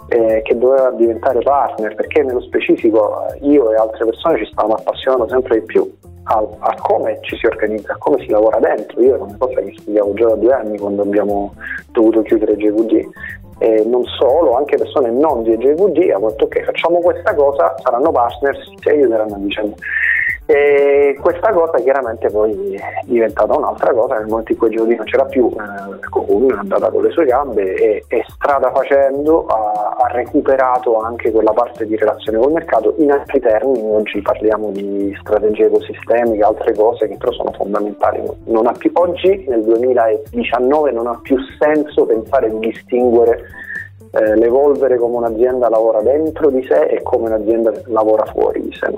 eh, 0.09 0.43
che 0.43 0.59
doveva 0.59 0.91
diventare 0.91 1.41
partner, 1.41 1.95
perché 1.95 2.23
nello 2.23 2.41
specifico 2.41 3.26
io 3.43 3.71
e 3.73 3.76
altre 3.76 4.07
persone 4.07 4.38
ci 4.38 4.50
stavamo 4.50 4.75
appassionando 4.75 5.29
sempre 5.29 5.61
di 5.61 5.67
più 5.67 5.88
a, 6.25 6.45
a, 6.59 6.75
come 6.81 7.19
ci 7.21 7.37
si 7.37 7.47
organizza, 7.47 7.93
a 7.93 7.99
come 7.99 8.19
si 8.19 8.29
lavora 8.29 8.59
dentro. 8.59 9.00
Io 9.00 9.15
era 9.15 9.23
una 9.23 9.37
cosa 9.38 9.61
che 9.61 9.75
studiavo 9.79 10.15
già 10.15 10.26
da 10.26 10.35
due 10.35 10.53
anni 10.53 10.79
quando 10.79 11.03
abbiamo 11.03 11.55
dovuto 11.93 12.23
chiudere 12.23 12.57
JVD 12.57 13.09
eh, 13.58 13.84
non 13.84 14.04
solo, 14.04 14.56
anche 14.56 14.76
persone 14.76 15.10
non 15.10 15.42
di 15.42 15.52
EJVD 15.52 16.10
hanno 16.10 16.28
detto 16.30 16.44
ok 16.44 16.64
facciamo 16.64 16.98
questa 16.98 17.34
cosa, 17.34 17.75
saranno 17.82 18.10
partners, 18.10 18.72
ci 18.80 18.88
aiuteranno 18.88 19.34
a 19.34 19.38
vicenda. 19.38 19.76
E 20.48 21.18
questa 21.20 21.52
cosa 21.52 21.76
chiaramente 21.78 22.28
poi 22.30 22.75
è 22.75 23.00
diventata 23.04 23.56
un'altra 23.56 23.92
cosa 23.92 24.14
nel 24.14 24.28
momento 24.28 24.52
in 24.52 24.58
cui 24.58 24.70
Giordino 24.70 24.98
non 24.98 25.06
c'era 25.06 25.25
più, 25.25 25.50
eh, 25.50 26.08
Cocoon 26.08 26.52
è 26.52 26.56
andata 26.56 26.88
con 26.88 27.02
le 27.02 27.10
sue 27.10 27.25
gambe 27.25 27.75
e, 27.75 28.04
e 28.06 28.25
strada 28.28 28.70
facendo 28.70 29.44
ha, 29.46 29.96
ha, 29.98 30.06
recuperato 30.12 31.00
anche 31.00 31.32
quella 31.32 31.50
parte 31.50 31.84
di 31.84 31.96
relazione 31.96 32.38
col 32.38 32.52
mercato. 32.52 32.94
In 32.98 33.10
altri 33.10 33.40
termini 33.40 33.90
oggi 33.90 34.22
parliamo 34.22 34.70
di 34.70 35.16
strategie 35.20 35.64
ecosistemiche, 35.64 36.44
altre 36.44 36.75
cose 36.75 37.08
che 37.08 37.16
però 37.16 37.32
sono 37.32 37.50
fondamentali. 37.50 38.22
Più, 38.78 38.90
oggi 38.94 39.46
nel 39.48 39.64
2019 39.64 40.92
non 40.92 41.08
ha 41.08 41.18
più 41.22 41.38
senso 41.58 42.06
pensare 42.06 42.50
di 42.50 42.70
distinguere 42.70 43.46
eh, 44.18 44.37
l'evolvere 44.37 44.96
come 44.99 45.16
un'azienda 45.16 45.68
lavora 45.68 46.00
dentro 46.02 46.50
di 46.50 46.64
sé 46.64 46.87
e 46.87 47.02
come 47.02 47.26
un'azienda 47.26 47.73
lavora 47.87 48.25
fuori 48.26 48.62
di 48.62 48.73
sé. 48.73 48.90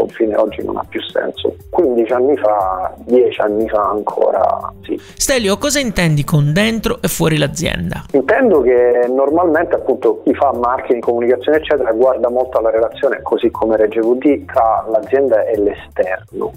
Confine 0.00 0.36
oggi 0.36 0.64
non 0.64 0.76
ha 0.76 0.84
più 0.88 1.00
senso. 1.02 1.56
15 1.70 2.12
anni 2.12 2.36
fa, 2.36 2.94
10 3.04 3.40
anni 3.40 3.68
fa 3.68 3.90
ancora 3.90 4.72
sì. 4.82 4.98
Stelio, 5.16 5.58
cosa 5.58 5.78
intendi 5.80 6.24
con 6.24 6.52
dentro 6.52 6.98
e 7.02 7.08
fuori 7.08 7.36
l'azienda? 7.36 8.04
Intendo 8.12 8.60
che 8.60 9.06
normalmente 9.08 9.74
appunto 9.74 10.22
chi 10.22 10.34
fa 10.34 10.52
marketing, 10.52 11.02
comunicazione 11.02 11.58
eccetera 11.58 11.92
guarda 11.92 12.28
molto 12.28 12.58
alla 12.58 12.70
relazione, 12.70 13.20
così 13.22 13.50
come 13.50 13.76
Regge 13.76 14.00
VD, 14.00 14.44
tra 14.46 14.84
l'azienda 14.90 15.44
e 15.44 15.58
l'esterno 15.58 16.52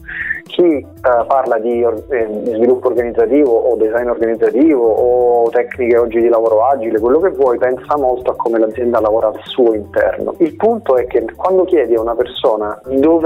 Chi 0.47 0.63
eh, 0.63 0.85
parla 1.01 1.57
di, 1.59 1.81
eh, 1.81 2.27
di, 2.29 2.51
sviluppo 2.51 2.87
organizzativo 2.87 3.51
o 3.51 3.75
design 3.75 4.07
organizzativo 4.07 4.85
o 4.85 5.49
tecniche 5.49 5.97
oggi 5.97 6.21
di 6.21 6.29
lavoro 6.29 6.65
agile, 6.65 6.99
quello 6.99 7.19
che 7.19 7.29
vuoi, 7.29 7.57
pensa 7.57 7.97
molto 7.97 8.31
a 8.31 8.35
come 8.35 8.59
l'azienda 8.59 8.99
lavora 8.99 9.27
al 9.27 9.39
suo 9.43 9.73
interno. 9.73 10.35
Il 10.39 10.55
punto 10.55 10.97
è 10.97 11.05
che 11.07 11.25
quando 11.35 11.63
chiedi 11.65 11.95
a 11.95 12.01
una 12.01 12.15
persona 12.15 12.79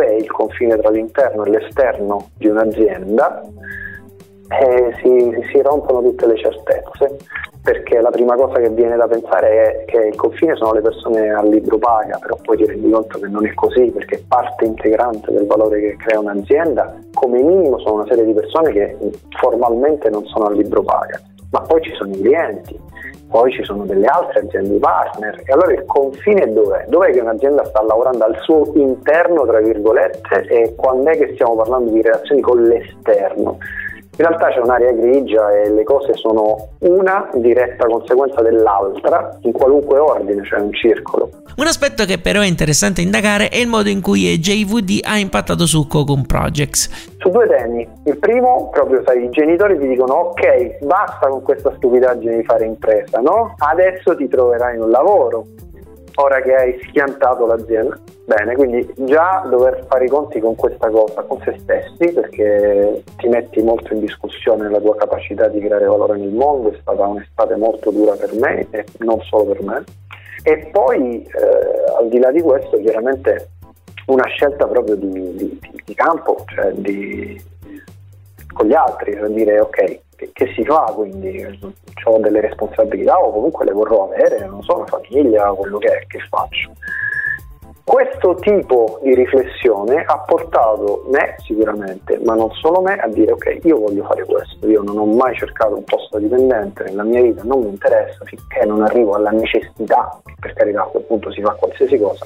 dov'è 0.08 0.14
il 0.14 0.32
confine 0.32 0.78
tra 0.78 0.90
l'interno 0.90 1.44
e 1.44 1.50
l'esterno 1.50 2.30
di 2.38 2.48
un'azienda, 2.48 3.44
eh, 4.50 4.94
si, 5.02 5.48
si 5.52 5.62
rompono 5.62 6.02
tutte 6.02 6.26
le 6.26 6.38
certezze 6.38 7.18
perché 7.62 8.00
la 8.00 8.12
prima 8.12 8.36
cosa 8.36 8.62
che 8.62 8.70
viene 8.70 8.96
da 8.96 9.08
pensare 9.08 9.50
è 9.50 9.86
che 9.86 9.98
il 10.08 10.16
confine 10.16 10.56
sono 10.56 10.72
le 10.72 10.80
persone 10.80 11.34
al 11.34 11.50
libro 11.50 11.78
paga, 11.78 12.18
però 12.18 12.38
poi 12.42 12.56
ti 12.56 12.66
rendi 12.66 12.90
conto 12.90 13.20
che 13.20 13.28
non 13.28 13.46
è 13.46 13.54
così 13.56 13.92
perché 13.92 14.24
parte 14.26 14.64
integrante 14.64 15.34
del 15.34 15.46
valore 15.46 15.82
che 15.82 15.98
crea 15.98 16.22
un'azienda, 16.22 16.98
come 17.14 17.42
minimo 17.42 17.78
sono 17.80 17.96
una 17.96 18.06
serie 18.08 18.24
di 18.24 18.32
persone 18.32 18.72
che 18.72 18.98
formalmente 19.38 20.10
non 20.10 20.26
sono 20.28 20.46
al 20.46 20.56
libro 20.56 20.82
paga, 20.82 21.20
ma 21.52 21.60
poi 21.60 21.82
ci 21.82 21.92
sono 21.96 22.14
i 22.14 22.22
clienti, 22.22 22.80
poi 23.30 23.52
ci 23.52 23.64
sono 23.64 23.86
delle 23.86 24.06
altre 24.06 24.42
aziende 24.42 24.78
partner 24.80 25.42
e 25.46 25.52
allora 25.52 25.74
il 25.74 25.84
confine 25.86 26.52
dov'è? 26.54 26.86
Dov'è 26.88 27.12
che 27.12 27.20
un'azienda 27.20 27.66
sta 27.66 27.84
lavorando 27.84 28.24
al 28.24 28.38
suo 28.40 28.72
interno, 28.76 29.46
tra 29.46 29.60
virgolette, 29.60 30.46
e 30.48 30.74
quando 30.76 31.10
è 31.10 31.18
che 31.18 31.34
stiamo 31.34 31.56
parlando 31.56 31.92
di 31.92 32.02
relazioni 32.02 32.42
con 32.42 32.64
l'esterno? 32.64 33.58
In 34.20 34.26
realtà 34.26 34.48
c'è 34.50 34.60
un'area 34.60 34.94
grigia 34.94 35.52
e 35.52 35.70
le 35.70 35.84
cose 35.84 36.16
sono 36.16 36.70
una 36.80 37.30
diretta 37.36 37.86
conseguenza 37.86 38.42
dell'altra 38.42 39.38
in 39.42 39.52
qualunque 39.52 40.00
ordine, 40.00 40.44
cioè 40.44 40.60
un 40.60 40.74
circolo. 40.74 41.30
Un 41.58 41.68
aspetto 41.68 42.04
che 42.04 42.18
però 42.18 42.42
è 42.42 42.48
interessante 42.48 43.02
indagare 43.02 43.50
è 43.50 43.58
il 43.58 43.68
modo 43.68 43.90
in 43.90 44.02
cui 44.02 44.40
JVD 44.40 45.02
ha 45.04 45.20
impattato 45.20 45.68
su 45.68 45.86
Cocoon 45.86 46.26
Projects. 46.26 47.12
Su 47.18 47.30
due 47.30 47.46
temi. 47.48 47.88
Il 48.06 48.18
primo, 48.18 48.70
proprio 48.72 49.04
sai, 49.06 49.26
i 49.26 49.30
genitori 49.30 49.78
ti 49.78 49.88
dicono 49.88 50.14
ok, 50.14 50.84
basta 50.84 51.28
con 51.28 51.44
questa 51.44 51.72
stupidaggine 51.76 52.38
di 52.38 52.44
fare 52.44 52.66
impresa, 52.66 53.20
no? 53.20 53.54
Adesso 53.56 54.16
ti 54.16 54.28
troverai 54.28 54.80
un 54.80 54.90
lavoro 54.90 55.46
ora 56.20 56.42
che 56.42 56.54
hai 56.54 56.80
schiantato 56.88 57.46
l'azienda. 57.46 57.98
Bene, 58.26 58.56
quindi 58.56 58.94
già 59.06 59.46
dover 59.50 59.86
fare 59.88 60.06
i 60.06 60.10
conti 60.10 60.40
con 60.40 60.56
questa 60.56 60.90
cosa, 60.90 61.22
con 61.24 61.40
se 61.44 61.58
stessi, 61.60 62.12
perché 62.12 63.04
ti 63.16 63.28
metti 63.30 63.62
molto 63.62 63.94
in 63.94 64.02
discussione 64.02 64.70
la 64.70 64.82
tua 64.82 64.98
capacità 64.98 65.48
di 65.48 65.62
creare 65.62 65.86
valore 65.86 66.18
nel 66.18 66.34
mondo, 66.34 66.72
è 66.72 66.78
stata 66.82 67.06
un'estate 67.06 67.56
molto 67.56 67.90
dura 67.90 68.16
per 68.16 68.34
me 68.36 68.68
e 68.70 68.86
non 69.00 69.22
solo 69.22 69.46
per 69.46 69.64
me. 69.64 69.84
E 70.44 70.70
poi, 70.72 71.24
eh, 71.24 71.94
al 71.98 72.10
di 72.10 72.20
là 72.20 72.32
di 72.32 72.42
questo, 72.42 72.78
chiaramente 72.80 73.50
una 74.08 74.26
scelta 74.26 74.68
proprio 74.68 74.96
di, 74.96 75.36
di, 75.36 75.60
di 75.86 75.94
campo, 75.94 76.44
cioè 76.54 76.72
di, 76.74 77.42
con 78.54 78.68
gli 78.68 78.74
altri, 78.74 79.16
per 79.16 79.30
dire 79.30 79.60
ok, 79.62 80.00
che, 80.18 80.32
che 80.34 80.52
si 80.54 80.66
fa, 80.66 80.92
quindi 80.94 81.46
ho 82.04 82.18
delle 82.20 82.42
responsabilità 82.42 83.18
o 83.18 83.32
comunque 83.32 83.66
le 83.66 83.72
vorrò 83.72 84.12
avere, 84.12 84.46
non 84.48 84.64
so, 84.64 84.78
una 84.78 84.86
famiglia, 84.88 85.54
quello 85.54 85.78
che 85.78 85.88
è, 85.88 86.08
che 86.08 86.20
faccio. 86.28 86.72
Questo 87.84 88.36
tipo 88.42 89.00
di 89.02 89.16
riflessione 89.16 90.04
ha 90.04 90.18
portato 90.20 91.06
me 91.10 91.36
sicuramente, 91.38 92.20
ma 92.26 92.36
non 92.36 92.52
solo 92.52 92.82
me, 92.82 92.98
a 92.98 93.08
dire 93.08 93.32
ok, 93.32 93.60
io 93.64 93.78
voglio 93.80 94.04
fare 94.04 94.26
questo, 94.26 94.68
io 94.68 94.82
non 94.82 94.98
ho 94.98 95.06
mai 95.06 95.34
cercato 95.38 95.78
un 95.78 95.86
posto 95.86 96.18
dipendente 96.18 96.84
nella 96.84 97.04
mia 97.04 97.22
vita, 97.22 97.44
non 97.44 97.62
mi 97.62 97.70
interessa 97.70 98.26
finché 98.26 98.66
non 98.66 98.82
arrivo 98.82 99.14
alla 99.14 99.30
necessità, 99.30 100.20
per 100.38 100.52
carità 100.54 100.82
a 100.82 100.88
quel 100.88 101.04
punto 101.04 101.32
si 101.32 101.42
fa 101.42 101.52
qualsiasi 101.54 101.98
cosa, 101.98 102.26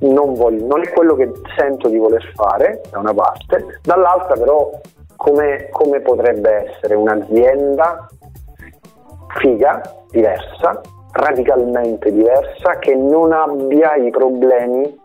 non, 0.00 0.34
voglio, 0.34 0.66
non 0.66 0.82
è 0.82 0.92
quello 0.92 1.14
che 1.14 1.30
sento 1.56 1.88
di 1.88 1.96
voler 1.96 2.30
fare 2.34 2.82
da 2.90 2.98
una 2.98 3.14
parte, 3.14 3.80
dall'altra 3.82 4.34
però 4.34 4.70
come, 5.24 5.68
come 5.70 6.00
potrebbe 6.00 6.68
essere 6.68 6.94
un'azienda 6.94 8.06
figa, 9.38 9.80
diversa, 10.10 10.82
radicalmente 11.12 12.12
diversa, 12.12 12.78
che 12.78 12.94
non 12.94 13.32
abbia 13.32 13.94
i 13.94 14.10
problemi 14.10 15.02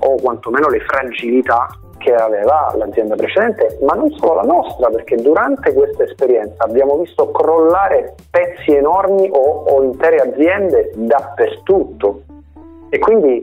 o 0.00 0.14
quantomeno 0.22 0.68
le 0.68 0.78
fragilità 0.78 1.66
che 1.98 2.14
aveva 2.14 2.72
l'azienda 2.76 3.16
precedente, 3.16 3.78
ma 3.82 3.94
non 3.94 4.08
solo 4.12 4.34
la 4.34 4.42
nostra, 4.42 4.90
perché 4.90 5.16
durante 5.16 5.72
questa 5.72 6.04
esperienza 6.04 6.62
abbiamo 6.62 6.96
visto 6.98 7.32
crollare 7.32 8.14
pezzi 8.30 8.76
enormi 8.76 9.28
o, 9.32 9.64
o 9.64 9.82
intere 9.82 10.18
aziende 10.18 10.92
dappertutto. 10.94 12.22
E 12.90 12.98
quindi 13.00 13.42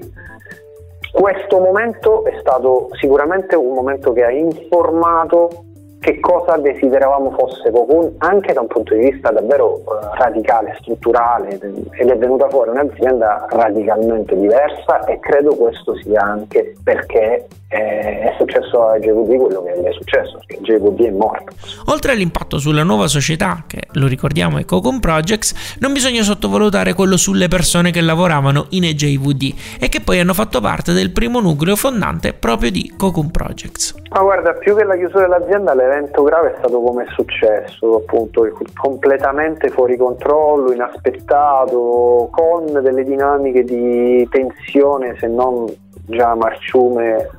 questo 1.11 1.59
momento 1.59 2.23
è 2.23 2.37
stato 2.39 2.87
sicuramente 2.93 3.57
un 3.57 3.73
momento 3.73 4.13
che 4.13 4.23
ha 4.23 4.31
informato 4.31 5.65
che 6.05 6.19
cosa 6.19 6.55
desideravamo 6.57 7.31
fosse 7.31 7.71
Cocoon 7.71 8.13
anche 8.19 8.53
da 8.53 8.61
un 8.61 8.67
punto 8.67 8.93
di 8.93 9.09
vista 9.09 9.31
davvero 9.31 9.81
uh, 9.83 10.15
radicale, 10.19 10.77
strutturale 10.79 11.57
ed 11.57 12.09
è 12.09 12.17
venuta 12.17 12.47
fuori 12.47 12.69
un'azienda 12.69 13.47
radicalmente 13.49 14.35
diversa 14.35 15.03
e 15.05 15.19
credo 15.19 15.55
questo 15.55 15.95
sia 15.95 16.21
anche 16.21 16.75
perché 16.83 17.47
eh, 17.69 18.19
è 18.19 18.35
successo 18.37 18.87
a 18.87 18.99
JVD 18.99 19.35
quello 19.37 19.63
che 19.63 19.73
è 19.73 19.91
successo, 19.93 20.39
perché 20.45 20.61
JVD 20.61 21.07
è 21.07 21.11
morto. 21.11 21.53
Oltre 21.87 22.11
all'impatto 22.11 22.59
sulla 22.59 22.83
nuova 22.83 23.07
società, 23.07 23.63
che 23.65 23.87
lo 23.93 24.05
ricordiamo 24.05 24.59
è 24.59 24.65
Cocoon 24.65 24.99
Projects, 24.99 25.77
non 25.79 25.91
bisogna 25.91 26.21
sottovalutare 26.21 26.93
quello 26.93 27.17
sulle 27.17 27.47
persone 27.47 27.89
che 27.89 28.01
lavoravano 28.01 28.67
in 28.69 28.83
EJVD 28.83 29.53
e 29.79 29.89
che 29.89 30.01
poi 30.01 30.19
hanno 30.19 30.33
fatto 30.33 30.61
parte 30.61 30.93
del 30.93 31.11
primo 31.11 31.39
nucleo 31.39 31.75
fondante 31.75 32.33
proprio 32.33 32.69
di 32.69 32.93
Cocoon 32.95 33.31
Projects. 33.31 33.95
Ma 34.11 34.21
guarda, 34.21 34.53
più 34.53 34.75
che 34.75 34.83
la 34.83 34.95
chiusura 34.95 35.23
dell'azienda, 35.23 35.73
l'evento 35.73 35.94
l'evento 35.95 36.23
grave 36.23 36.53
è 36.53 36.55
stato 36.57 36.81
come 36.81 37.03
è 37.03 37.07
successo, 37.11 37.95
appunto, 37.95 38.47
completamente 38.75 39.69
fuori 39.69 39.95
controllo, 39.95 40.73
inaspettato, 40.73 42.27
con 42.31 42.65
delle 42.81 43.03
dinamiche 43.03 43.63
di 43.63 44.27
tensione, 44.29 45.15
se 45.17 45.27
non 45.27 45.65
già 46.07 46.35
marciume 46.35 47.29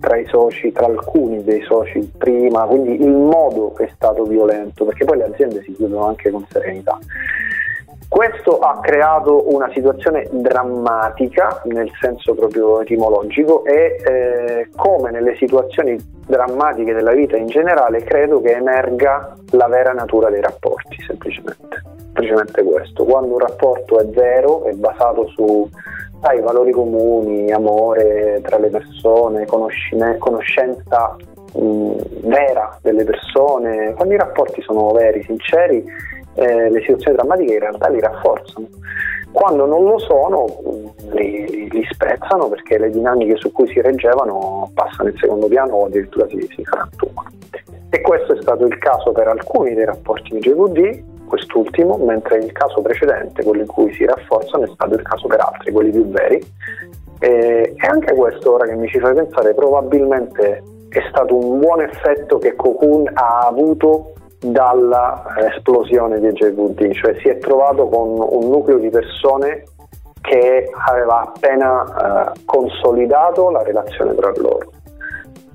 tra 0.00 0.16
i 0.18 0.26
soci, 0.26 0.72
tra 0.72 0.86
alcuni 0.86 1.42
dei 1.44 1.62
soci 1.62 2.10
prima, 2.18 2.64
quindi 2.64 3.00
il 3.00 3.12
modo 3.12 3.74
è 3.76 3.88
stato 3.94 4.24
violento, 4.24 4.84
perché 4.84 5.04
poi 5.04 5.18
le 5.18 5.24
aziende 5.24 5.62
si 5.62 5.72
chiudono 5.74 6.06
anche 6.06 6.30
con 6.30 6.44
serenità. 6.50 6.98
Questo 8.08 8.58
ha 8.58 8.80
creato 8.80 9.52
una 9.54 9.70
situazione 9.72 10.26
drammatica 10.30 11.60
nel 11.64 11.90
senso 12.00 12.34
proprio 12.34 12.80
etimologico 12.80 13.64
e 13.64 13.96
eh, 14.02 14.68
come 14.74 15.10
nelle 15.10 15.36
situazioni 15.36 15.96
drammatiche 16.26 16.94
della 16.94 17.12
vita 17.12 17.36
in 17.36 17.46
generale 17.46 18.02
credo 18.02 18.40
che 18.40 18.52
emerga 18.52 19.34
la 19.50 19.68
vera 19.68 19.92
natura 19.92 20.30
dei 20.30 20.40
rapporti 20.40 20.96
semplicemente. 21.06 21.82
Semplicemente 21.96 22.62
questo. 22.62 23.04
Quando 23.04 23.34
un 23.34 23.40
rapporto 23.40 24.00
è 24.00 24.06
zero, 24.14 24.64
è 24.64 24.72
basato 24.72 25.28
su 25.28 25.68
sai, 26.22 26.40
valori 26.40 26.72
comuni, 26.72 27.52
amore 27.52 28.40
tra 28.42 28.58
le 28.58 28.70
persone, 28.70 29.46
conoscenza 29.46 31.14
mh, 31.54 31.92
vera 32.24 32.76
delle 32.82 33.04
persone, 33.04 33.92
quando 33.94 34.14
i 34.14 34.18
rapporti 34.18 34.62
sono 34.62 34.90
veri, 34.92 35.22
sinceri, 35.24 35.84
eh, 36.34 36.70
le 36.70 36.80
situazioni 36.80 37.16
drammatiche 37.16 37.54
in 37.54 37.60
realtà 37.60 37.88
li 37.88 38.00
rafforzano. 38.00 38.66
Quando 39.30 39.66
non 39.66 39.84
lo 39.84 39.98
sono 39.98 40.46
li, 41.12 41.68
li, 41.68 41.86
spezzano 41.90 42.48
perché 42.48 42.78
le 42.78 42.90
dinamiche 42.90 43.36
su 43.36 43.52
cui 43.52 43.68
si 43.68 43.80
reggevano 43.80 44.70
passano 44.72 45.10
in 45.10 45.16
secondo 45.18 45.46
piano 45.48 45.74
o 45.74 45.86
addirittura 45.86 46.26
si, 46.28 46.48
si 46.54 46.64
frantumano. 46.64 47.30
E 47.90 48.00
questo 48.00 48.34
è 48.34 48.42
stato 48.42 48.66
il 48.66 48.78
caso 48.78 49.12
per 49.12 49.28
alcuni 49.28 49.74
dei 49.74 49.84
rapporti 49.84 50.38
di 50.38 50.40
GVD, 50.40 51.26
quest'ultimo, 51.26 51.96
mentre 51.98 52.38
il 52.38 52.52
caso 52.52 52.80
precedente, 52.82 53.42
quello 53.42 53.62
in 53.62 53.66
cui 53.66 53.92
si 53.94 54.04
rafforzano, 54.04 54.64
è 54.64 54.68
stato 54.72 54.94
il 54.94 55.02
caso 55.02 55.26
per 55.26 55.40
altri, 55.40 55.72
quelli 55.72 55.90
più 55.90 56.06
veri. 56.08 56.42
E, 57.20 57.74
e 57.76 57.86
anche 57.86 58.14
questo, 58.14 58.54
ora 58.54 58.66
che 58.66 58.74
mi 58.74 58.88
ci 58.88 58.98
fai 58.98 59.14
pensare, 59.14 59.54
probabilmente 59.54 60.62
è 60.88 61.02
stato 61.08 61.36
un 61.36 61.60
buon 61.60 61.80
effetto 61.80 62.38
che 62.38 62.54
Cocoon 62.54 63.10
ha 63.12 63.46
avuto 63.46 64.12
dall'esplosione 64.40 66.20
di 66.20 66.32
JVD, 66.32 66.92
cioè 66.92 67.16
si 67.20 67.28
è 67.28 67.38
trovato 67.38 67.88
con 67.88 68.08
un 68.18 68.48
nucleo 68.48 68.78
di 68.78 68.90
persone 68.90 69.64
che 70.20 70.70
aveva 70.86 71.20
appena 71.22 72.32
eh, 72.34 72.40
consolidato 72.44 73.50
la 73.50 73.62
relazione 73.62 74.14
tra 74.14 74.32
loro. 74.36 74.72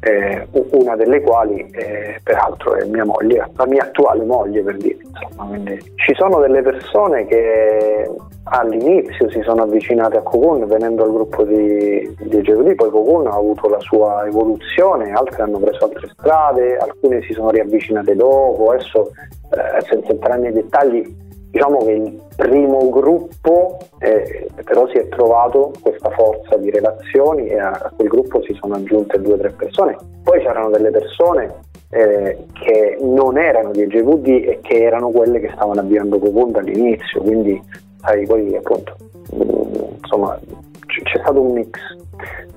Eh, 0.06 0.48
una 0.72 0.98
delle 0.98 1.22
quali 1.22 1.66
eh, 1.72 2.20
peraltro 2.22 2.76
è 2.76 2.84
mia 2.86 3.06
moglie, 3.06 3.50
la 3.56 3.66
mia 3.66 3.84
attuale 3.84 4.26
moglie 4.26 4.62
per 4.62 4.76
dire. 4.76 4.98
Insomma, 5.02 5.48
quindi 5.48 5.80
ci 5.96 6.14
sono 6.16 6.40
delle 6.40 6.62
persone 6.62 7.26
che 7.26 8.10
all'inizio 8.46 9.30
si 9.30 9.42
sono 9.42 9.64
avvicinate 9.64 10.18
a 10.18 10.22
Cocoon 10.22 10.66
venendo 10.68 11.04
al 11.04 11.12
gruppo 11.12 11.44
di, 11.44 12.16
di 12.20 12.42
GVD, 12.42 12.76
poi 12.76 12.90
Cocoon 12.90 13.28
ha 13.28 13.36
avuto 13.36 13.70
la 13.70 13.80
sua 13.80 14.26
evoluzione, 14.26 15.14
altre 15.14 15.44
hanno 15.44 15.60
preso 15.60 15.86
altre 15.86 16.10
strade, 16.10 16.78
alcune 16.78 17.22
si 17.22 17.32
sono 17.32 17.50
riavvicinate 17.52 18.14
dopo, 18.16 18.72
adesso 18.72 19.12
eh, 19.52 19.82
senza 19.88 20.12
entrare 20.12 20.40
nei 20.40 20.52
dettagli 20.52 21.16
diciamo 21.54 21.78
che 21.86 21.92
il 21.92 22.20
primo 22.36 22.90
gruppo 22.90 23.78
eh, 24.00 24.50
però 24.66 24.88
si 24.88 24.98
è 24.98 25.08
trovato 25.08 25.72
questa 25.84 26.10
forza 26.10 26.58
di 26.58 26.72
relazioni 26.72 27.48
e 27.48 27.60
a, 27.60 27.70
a 27.70 27.94
quel 27.96 28.08
gruppo 28.08 28.42
si 28.42 28.58
sono 28.60 28.74
aggiunte 28.74 29.22
due 29.22 29.34
o 29.34 29.38
tre 29.38 29.52
persone. 29.52 29.96
Poi 30.24 30.40
c'erano 30.40 30.72
delle 30.72 30.90
persone 30.90 31.54
eh, 31.92 32.46
che 32.54 32.98
non 33.02 33.38
erano 33.38 33.72
di 33.72 33.84
EGVD 33.84 34.28
e 34.28 34.60
che 34.64 34.82
erano 34.82 35.12
quelle 35.12 35.40
che 35.40 35.52
stavano 35.54 35.80
avviando 35.82 36.18
Cocon 36.18 36.54
dall'inizio, 36.54 37.22
quindi 37.22 37.62
sai, 38.02 38.26
poi 38.26 38.56
appunto 38.56 38.96
mm, 39.36 39.84
insomma 40.02 40.40
c- 40.88 41.04
c'è 41.04 41.20
stato 41.20 41.40
un 41.40 41.54
mix. 41.54 41.80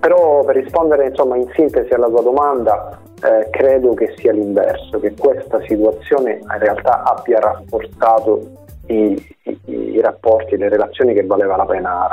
Però 0.00 0.42
per 0.42 0.56
rispondere 0.56 1.08
insomma 1.08 1.36
in 1.36 1.50
sintesi 1.54 1.92
alla 1.92 2.08
tua 2.08 2.22
domanda, 2.22 2.98
eh, 3.22 3.50
credo 3.50 3.92
che 3.92 4.14
sia 4.16 4.32
l'inverso, 4.32 4.98
che 5.00 5.12
questa 5.18 5.60
situazione 5.66 6.38
in 6.40 6.58
realtà 6.58 7.02
abbia 7.02 7.40
rafforzato 7.40 8.64
i, 8.86 9.36
i, 9.42 9.60
i 9.66 10.00
rapporti, 10.00 10.56
le 10.56 10.68
relazioni 10.68 11.14
che 11.14 11.24
valeva 11.24 11.56
la 11.56 11.64
pena 11.64 12.08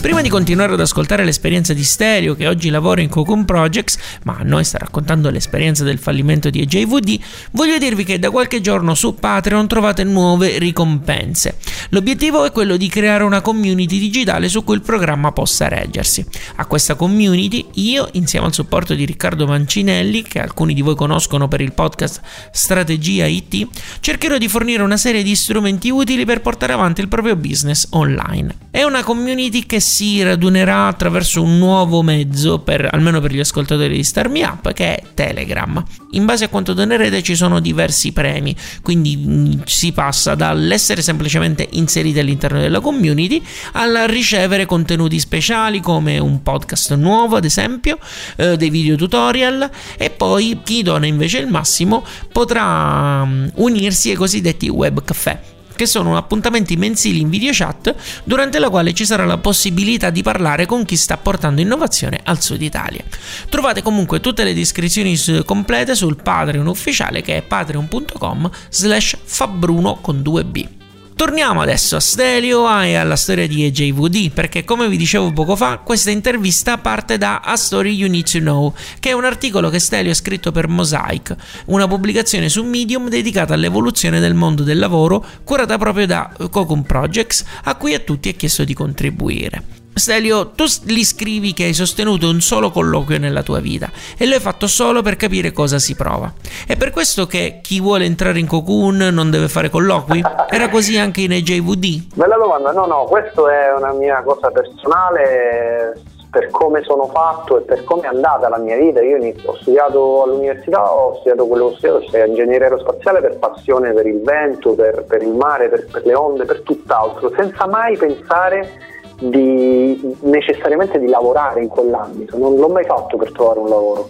Prima 0.00 0.22
di 0.22 0.30
continuare 0.30 0.72
ad 0.72 0.80
ascoltare 0.80 1.26
l'esperienza 1.26 1.74
di 1.74 1.84
Stereo 1.84 2.34
che 2.34 2.48
oggi 2.48 2.70
lavora 2.70 3.02
in 3.02 3.10
Cocoon 3.10 3.44
Projects, 3.44 3.98
ma 4.24 4.38
a 4.38 4.42
noi 4.44 4.64
sta 4.64 4.78
raccontando 4.78 5.28
l'esperienza 5.28 5.84
del 5.84 5.98
fallimento 5.98 6.48
di 6.48 6.62
EJVD, 6.62 7.20
voglio 7.50 7.76
dirvi 7.76 8.04
che 8.04 8.18
da 8.18 8.30
qualche 8.30 8.62
giorno 8.62 8.94
su 8.94 9.14
Patreon 9.14 9.68
trovate 9.68 10.02
nuove 10.04 10.58
ricompense. 10.58 11.58
L'obiettivo 11.90 12.44
è 12.44 12.50
quello 12.50 12.78
di 12.78 12.88
creare 12.88 13.24
una 13.24 13.42
community 13.42 13.98
digitale 13.98 14.48
su 14.48 14.64
cui 14.64 14.76
il 14.76 14.80
programma 14.80 15.32
possa 15.32 15.68
reggersi. 15.68 16.24
A 16.56 16.64
questa 16.64 16.94
community 16.94 17.66
io, 17.74 18.08
insieme 18.12 18.46
al 18.46 18.54
supporto 18.54 18.94
di 18.94 19.04
Riccardo 19.04 19.46
Mancinelli, 19.46 20.22
che 20.22 20.40
alcuni 20.40 20.72
di 20.72 20.80
voi 20.80 20.96
conoscono 20.96 21.46
per 21.46 21.60
il 21.60 21.72
podcast 21.72 22.22
Strategia 22.52 23.26
IT, 23.26 23.68
cercherò 24.00 24.38
di 24.38 24.48
fornire 24.48 24.82
una 24.82 24.96
serie 24.96 25.22
di 25.22 25.36
strumenti 25.36 25.90
utili 25.90 26.24
per 26.24 26.40
portare 26.40 26.72
avanti 26.72 27.02
il 27.02 27.08
proprio 27.08 27.36
business 27.36 27.88
online. 27.90 28.68
È 28.70 28.82
una 28.82 29.02
community 29.02 29.66
che 29.66 29.78
si 29.80 29.89
radunerà 30.22 30.86
attraverso 30.86 31.42
un 31.42 31.58
nuovo 31.58 32.02
mezzo, 32.02 32.60
per, 32.60 32.88
almeno 32.90 33.20
per 33.20 33.32
gli 33.32 33.40
ascoltatori 33.40 33.96
di 33.96 34.04
Star 34.04 34.28
Me 34.28 34.44
Up, 34.44 34.72
che 34.72 34.96
è 34.96 35.02
Telegram. 35.14 35.82
In 36.12 36.24
base 36.24 36.44
a 36.44 36.48
quanto 36.48 36.72
donerete 36.72 37.22
ci 37.22 37.34
sono 37.34 37.60
diversi 37.60 38.12
premi, 38.12 38.54
quindi 38.82 39.16
mm, 39.16 39.52
si 39.64 39.92
passa 39.92 40.34
dall'essere 40.34 41.02
semplicemente 41.02 41.68
inseriti 41.72 42.18
all'interno 42.18 42.60
della 42.60 42.80
community 42.80 43.42
al 43.72 44.04
ricevere 44.06 44.66
contenuti 44.66 45.18
speciali 45.18 45.80
come 45.80 46.18
un 46.18 46.42
podcast 46.42 46.94
nuovo, 46.94 47.36
ad 47.36 47.44
esempio, 47.44 47.98
eh, 48.36 48.56
dei 48.56 48.70
video 48.70 48.96
tutorial 48.96 49.70
e 49.96 50.10
poi 50.10 50.60
chi 50.62 50.82
dona 50.82 51.06
invece 51.06 51.38
il 51.38 51.48
massimo 51.48 52.04
potrà 52.32 53.24
mh, 53.24 53.30
mm, 53.30 53.48
unirsi 53.54 54.10
ai 54.10 54.16
cosiddetti 54.16 54.68
web 54.68 55.02
caffè 55.02 55.58
che 55.80 55.86
sono 55.86 56.18
appuntamenti 56.18 56.76
mensili 56.76 57.20
in 57.20 57.30
video 57.30 57.52
chat 57.54 57.94
durante 58.24 58.58
la 58.58 58.68
quale 58.68 58.92
ci 58.92 59.06
sarà 59.06 59.24
la 59.24 59.38
possibilità 59.38 60.10
di 60.10 60.20
parlare 60.20 60.66
con 60.66 60.84
chi 60.84 60.94
sta 60.94 61.16
portando 61.16 61.62
innovazione 61.62 62.20
al 62.22 62.42
sud 62.42 62.60
Italia. 62.60 63.02
Trovate 63.48 63.80
comunque 63.80 64.20
tutte 64.20 64.44
le 64.44 64.52
descrizioni 64.52 65.18
complete 65.42 65.94
sul 65.94 66.20
Patreon 66.22 66.66
ufficiale 66.66 67.22
che 67.22 67.38
è 67.38 67.42
patreon.com 67.42 68.50
slash 68.68 69.16
fabbruno 69.24 69.96
con 70.02 70.18
2b. 70.18 70.79
Torniamo 71.20 71.60
adesso 71.60 71.96
a 71.96 72.00
Stelio 72.00 72.66
e 72.80 72.94
alla 72.94 73.14
storia 73.14 73.46
di 73.46 73.62
EJVD, 73.66 74.30
perché 74.30 74.64
come 74.64 74.88
vi 74.88 74.96
dicevo 74.96 75.30
poco 75.32 75.54
fa, 75.54 75.76
questa 75.76 76.10
intervista 76.10 76.78
parte 76.78 77.18
da 77.18 77.40
A 77.40 77.56
Story 77.56 77.94
You 77.94 78.08
Need 78.08 78.30
to 78.30 78.38
Know, 78.38 78.74
che 79.00 79.10
è 79.10 79.12
un 79.12 79.26
articolo 79.26 79.68
che 79.68 79.80
Stelio 79.80 80.12
ha 80.12 80.14
scritto 80.14 80.50
per 80.50 80.66
Mosaic, 80.66 81.36
una 81.66 81.86
pubblicazione 81.86 82.48
su 82.48 82.64
Medium 82.64 83.10
dedicata 83.10 83.52
all'evoluzione 83.52 84.18
del 84.18 84.32
mondo 84.32 84.62
del 84.62 84.78
lavoro, 84.78 85.22
curata 85.44 85.76
proprio 85.76 86.06
da 86.06 86.34
Cocoon 86.50 86.84
Projects, 86.84 87.44
a 87.64 87.74
cui 87.74 87.92
a 87.92 87.98
tutti 87.98 88.30
è 88.30 88.34
chiesto 88.34 88.64
di 88.64 88.72
contribuire. 88.72 89.79
Stelio, 89.92 90.50
tu 90.50 90.64
gli 90.84 91.04
scrivi 91.04 91.52
che 91.52 91.64
hai 91.64 91.74
sostenuto 91.74 92.28
un 92.28 92.40
solo 92.40 92.70
colloquio 92.70 93.18
nella 93.18 93.42
tua 93.42 93.60
vita 93.60 93.90
e 94.16 94.26
lo 94.26 94.34
hai 94.34 94.40
fatto 94.40 94.66
solo 94.66 95.02
per 95.02 95.16
capire 95.16 95.52
cosa 95.52 95.78
si 95.78 95.94
prova. 95.94 96.32
È 96.66 96.76
per 96.76 96.90
questo 96.90 97.26
che 97.26 97.58
chi 97.60 97.80
vuole 97.80 98.04
entrare 98.04 98.38
in 98.38 98.46
Cocoon 98.46 98.96
non 98.96 99.30
deve 99.30 99.48
fare 99.48 99.68
colloqui? 99.68 100.22
Era 100.48 100.68
così 100.70 100.96
anche 100.96 101.22
in 101.22 101.32
EJVD? 101.32 102.14
Bella 102.14 102.36
domanda, 102.36 102.72
no 102.72 102.86
no, 102.86 103.04
questa 103.04 103.42
è 103.52 103.74
una 103.76 103.92
mia 103.92 104.22
cosa 104.22 104.50
personale 104.50 106.00
per 106.30 106.48
come 106.50 106.82
sono 106.82 107.06
fatto 107.08 107.58
e 107.58 107.62
per 107.62 107.82
come 107.82 108.02
è 108.02 108.06
andata 108.06 108.48
la 108.48 108.58
mia 108.58 108.76
vita. 108.76 109.02
Io 109.02 109.18
ho 109.44 109.56
studiato 109.56 110.22
all'università, 110.22 110.94
ho 110.94 111.16
studiato 111.16 111.46
quello 111.46 111.68
che 111.68 111.72
ho 111.72 111.76
studiato, 111.76 112.10
cioè 112.10 112.26
ingegneria 112.26 112.68
aerospaziale 112.68 113.20
per 113.20 113.38
passione 113.38 113.92
per 113.92 114.06
il 114.06 114.22
vento, 114.22 114.74
per, 114.74 115.04
per 115.04 115.22
il 115.22 115.34
mare, 115.34 115.68
per, 115.68 115.86
per 115.86 116.06
le 116.06 116.14
onde, 116.14 116.44
per 116.44 116.62
tutt'altro, 116.62 117.32
senza 117.36 117.66
mai 117.66 117.96
pensare 117.96 118.98
di, 119.20 120.16
necessariamente 120.22 120.98
di 120.98 121.06
lavorare 121.06 121.62
in 121.62 121.68
quell'ambito, 121.68 122.36
non 122.38 122.56
l'ho 122.56 122.68
mai 122.68 122.84
fatto 122.84 123.16
per 123.16 123.32
trovare 123.32 123.58
un 123.60 123.68
lavoro. 123.68 124.08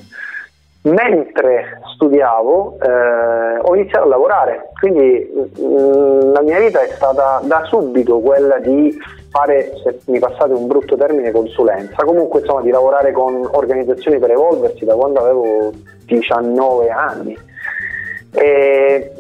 Mentre 0.83 1.83
studiavo 1.95 2.79
eh, 2.81 3.59
ho 3.59 3.75
iniziato 3.77 4.07
a 4.07 4.09
lavorare, 4.09 4.71
quindi 4.81 5.31
mh, 5.31 5.63
mm, 5.63 6.33
la 6.33 6.41
mia 6.41 6.59
vita 6.59 6.81
è 6.81 6.89
stata 6.95 7.41
da 7.45 7.65
subito 7.65 8.19
quella 8.21 8.59
di 8.59 8.97
fare, 9.31 9.73
se 9.83 10.01
mi 10.07 10.19
passate 10.19 10.55
un 10.55 10.67
brutto 10.67 10.97
termine, 10.97 11.33
consulenza, 11.33 12.03
comunque 12.05 12.41
insomma 12.41 12.63
di 12.63 12.71
lavorare 12.71 13.13
con 13.13 13.47
organizzazioni 13.53 14.19
per 14.19 14.31
evolversi 14.31 14.87
da 14.87 14.95
quando 14.95 15.21
avevo 15.21 15.73
19 16.07 16.89
anni. 16.89 17.37
E, 18.33 19.13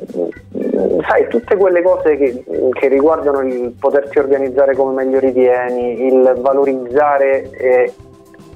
sai, 1.06 1.28
tutte 1.28 1.56
quelle 1.56 1.83
cose 1.83 2.16
che, 2.16 2.44
che, 2.72 2.88
riguardano 2.88 3.40
il 3.40 3.74
poterti 3.78 4.18
organizzare 4.18 4.74
come 4.74 4.92
meglio 5.04 5.18
ritieni, 5.18 6.06
il 6.06 6.37
valorizzare 6.38 7.50
eh, 7.50 7.92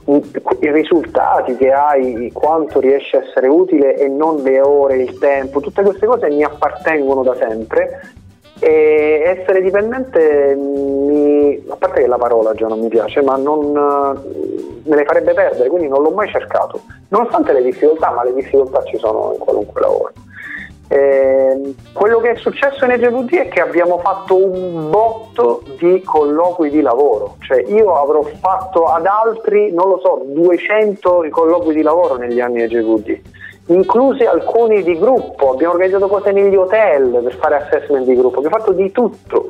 i 0.07 0.72
risultati 0.72 1.57
che 1.57 1.72
hai, 1.72 2.31
quanto 2.33 2.81
riesci 2.81 3.16
a 3.16 3.22
essere 3.27 3.48
utile 3.48 3.96
e 3.96 4.09
non 4.09 4.42
le 4.42 4.61
ore, 4.61 4.96
il 4.96 5.18
tempo, 5.18 5.61
tutte 5.61 5.83
queste 5.83 6.07
cose 6.07 6.29
mi 6.29 6.44
appartengono 6.44 7.22
da 7.22 7.35
sempre. 7.37 8.12
E 8.61 9.22
essere 9.24 9.61
dipendente 9.61 10.55
mi, 10.55 11.61
a 11.68 11.77
parte 11.77 12.03
che 12.03 12.07
la 12.07 12.16
parola 12.16 12.55
già 12.55 12.68
non 12.68 12.79
mi 12.79 12.88
piace 12.88 13.20
ma 13.20 13.37
non, 13.37 13.72
me 13.72 14.96
le 14.96 15.05
farebbe 15.05 15.35
perdere 15.35 15.68
quindi 15.68 15.88
non 15.88 16.03
l'ho 16.03 16.11
mai 16.11 16.29
cercato. 16.29 16.81
Nonostante 17.09 17.53
le 17.53 17.62
difficoltà 17.62 18.12
ma 18.12 18.22
le 18.22 18.33
difficoltà 18.33 18.83
ci 18.85 18.96
sono 18.96 19.33
in 19.33 19.38
qualunque 19.40 19.81
lavoro 19.81 20.12
eh, 20.88 21.75
quello 21.92 22.18
che 22.18 22.33
è 22.33 22.37
successo 22.37 22.85
in 22.85 22.90
EGVD 22.90 23.35
è 23.35 23.49
che 23.49 23.61
abbiamo 23.61 23.99
fatto 23.99 24.37
un 24.37 24.90
botto 24.90 25.62
di 25.79 26.03
colloqui 26.03 26.68
di 26.68 26.83
lavoro, 26.83 27.37
cioè 27.40 27.64
io 27.66 27.94
avrò 27.94 28.23
fatto 28.40 28.85
ad 28.85 29.07
altri, 29.07 29.73
non 29.73 29.88
lo 29.88 29.99
so, 29.99 30.23
200 30.27 31.27
colloqui 31.31 31.75
di 31.75 31.83
lavoro 31.83 32.16
negli 32.16 32.40
anni 32.40 32.62
EGVD, 32.62 33.20
inclusi 33.68 34.25
alcuni 34.25 34.83
di 34.83 34.99
gruppo, 34.99 35.53
abbiamo 35.53 35.73
organizzato 35.73 36.07
cose 36.07 36.33
negli 36.33 36.55
hotel 36.55 37.20
per 37.23 37.35
fare 37.37 37.57
assessment 37.57 38.05
di 38.05 38.14
gruppo, 38.14 38.38
abbiamo 38.38 38.59
fatto 38.59 38.73
di 38.73 38.92
tutto. 38.92 39.49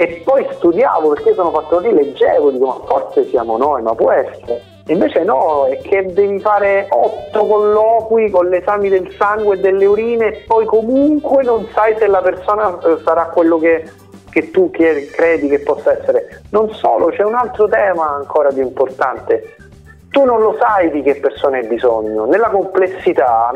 E 0.00 0.22
poi 0.24 0.46
studiavo 0.52 1.08
perché 1.08 1.34
sono 1.34 1.50
fatto 1.50 1.76
così, 1.76 1.92
leggevo, 1.92 2.50
dico 2.50 2.66
ma 2.66 2.80
forse 2.86 3.26
siamo 3.28 3.56
noi, 3.56 3.82
ma 3.82 3.94
può 3.94 4.12
essere 4.12 4.67
Invece 4.88 5.22
no, 5.22 5.66
è 5.66 5.78
che 5.82 6.12
devi 6.12 6.40
fare 6.40 6.86
otto 6.90 7.46
colloqui 7.46 8.30
con 8.30 8.48
l'esame 8.48 8.88
del 8.88 9.12
sangue 9.18 9.56
e 9.56 9.60
delle 9.60 9.84
urine 9.84 10.26
e 10.28 10.44
poi 10.46 10.64
comunque 10.64 11.42
non 11.42 11.68
sai 11.74 11.94
se 11.98 12.06
la 12.06 12.22
persona 12.22 12.78
eh, 12.78 12.96
sarà 13.04 13.26
quello 13.26 13.58
che, 13.58 13.84
che 14.30 14.50
tu 14.50 14.70
credi 14.70 15.48
che 15.48 15.60
possa 15.60 15.92
essere. 15.92 16.42
Non 16.50 16.72
solo, 16.72 17.08
c'è 17.08 17.22
un 17.22 17.34
altro 17.34 17.68
tema 17.68 18.14
ancora 18.14 18.48
più 18.48 18.62
importante. 18.62 19.56
Tu 20.10 20.24
non 20.24 20.40
lo 20.40 20.56
sai 20.58 20.90
di 20.90 21.02
che 21.02 21.16
persona 21.16 21.58
hai 21.58 21.66
bisogno. 21.66 22.24
Nella 22.24 22.48
complessità, 22.48 23.52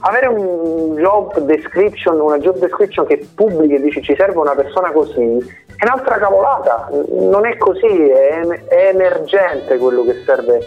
avere 0.00 0.26
un 0.26 0.94
job 0.96 1.38
description, 1.40 2.18
una 2.20 2.38
job 2.38 2.56
description 2.58 3.06
che 3.06 3.26
pubblichi 3.34 3.74
e 3.74 3.80
dici 3.80 4.02
ci 4.02 4.14
serve 4.16 4.38
una 4.38 4.54
persona 4.54 4.90
così, 4.92 5.36
è 5.76 5.84
un'altra 5.84 6.16
cavolata, 6.16 6.90
non 7.10 7.46
è 7.46 7.56
così, 7.58 7.86
è, 7.86 8.40
è 8.66 8.88
emergente 8.94 9.76
quello 9.76 10.04
che 10.04 10.22
serve. 10.24 10.60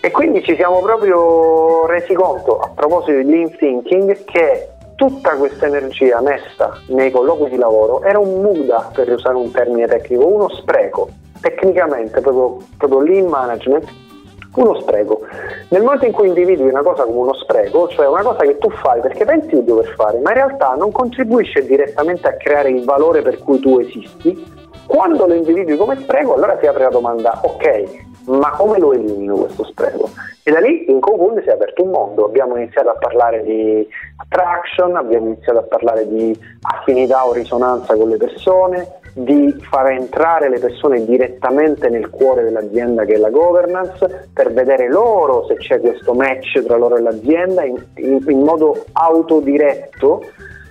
E 0.00 0.10
quindi 0.10 0.42
ci 0.42 0.54
siamo 0.56 0.80
proprio 0.80 1.86
resi 1.86 2.12
conto, 2.14 2.58
a 2.58 2.70
proposito 2.74 3.18
di 3.18 3.24
lean 3.24 3.56
thinking, 3.56 4.24
che 4.24 4.68
tutta 4.96 5.36
questa 5.36 5.66
energia 5.66 6.20
messa 6.20 6.76
nei 6.88 7.12
colloqui 7.12 7.50
di 7.50 7.56
lavoro 7.56 8.02
era 8.02 8.18
un 8.18 8.42
muda, 8.42 8.90
per 8.92 9.10
usare 9.12 9.36
un 9.36 9.50
termine 9.52 9.86
tecnico, 9.86 10.26
uno 10.26 10.48
spreco. 10.48 11.08
Tecnicamente, 11.40 12.20
proprio, 12.20 12.56
proprio 12.76 13.00
lean 13.00 13.26
management 13.26 14.06
uno 14.54 14.80
spreco. 14.80 15.20
Nel 15.68 15.82
momento 15.82 16.06
in 16.06 16.12
cui 16.12 16.28
individui 16.28 16.68
una 16.68 16.82
cosa 16.82 17.04
come 17.04 17.18
uno 17.18 17.34
spreco, 17.34 17.88
cioè 17.88 18.06
una 18.06 18.22
cosa 18.22 18.44
che 18.44 18.58
tu 18.58 18.70
fai 18.70 19.00
perché 19.00 19.24
pensi 19.24 19.50
di 19.50 19.64
dover 19.64 19.94
fare, 19.96 20.18
ma 20.18 20.30
in 20.30 20.36
realtà 20.36 20.74
non 20.74 20.90
contribuisce 20.90 21.66
direttamente 21.66 22.28
a 22.28 22.36
creare 22.36 22.70
il 22.70 22.84
valore 22.84 23.22
per 23.22 23.38
cui 23.38 23.58
tu 23.60 23.78
esisti, 23.78 24.56
quando 24.86 25.26
lo 25.26 25.34
individui 25.34 25.76
come 25.76 26.00
spreco, 26.00 26.34
allora 26.34 26.58
si 26.58 26.66
apre 26.66 26.84
la 26.84 26.88
domanda, 26.88 27.38
ok, 27.42 28.06
ma 28.28 28.50
come 28.50 28.78
lo 28.78 28.92
elimino 28.92 29.36
questo 29.36 29.64
spreco? 29.64 30.08
E 30.42 30.50
da 30.50 30.60
lì 30.60 30.90
in 30.90 30.98
Cocoon 31.00 31.40
si 31.42 31.48
è 31.48 31.52
aperto 31.52 31.82
un 31.82 31.90
mondo, 31.90 32.24
abbiamo 32.24 32.56
iniziato 32.56 32.88
a 32.88 32.96
parlare 32.98 33.42
di 33.42 33.86
attraction, 34.16 34.96
abbiamo 34.96 35.26
iniziato 35.26 35.58
a 35.58 35.62
parlare 35.62 36.08
di 36.08 36.38
affinità 36.62 37.26
o 37.26 37.34
risonanza 37.34 37.94
con 37.94 38.08
le 38.08 38.16
persone, 38.16 38.97
di 39.18 39.54
far 39.68 39.90
entrare 39.90 40.48
le 40.48 40.58
persone 40.58 41.04
direttamente 41.04 41.88
nel 41.88 42.08
cuore 42.10 42.44
dell'azienda 42.44 43.04
che 43.04 43.14
è 43.14 43.18
la 43.18 43.30
governance, 43.30 44.28
per 44.32 44.52
vedere 44.52 44.88
loro 44.88 45.46
se 45.46 45.56
c'è 45.56 45.80
questo 45.80 46.14
match 46.14 46.62
tra 46.64 46.76
loro 46.76 46.96
e 46.96 47.02
l'azienda 47.02 47.64
in, 47.64 47.82
in, 47.96 48.24
in 48.26 48.40
modo 48.40 48.84
autodiretto 48.92 50.22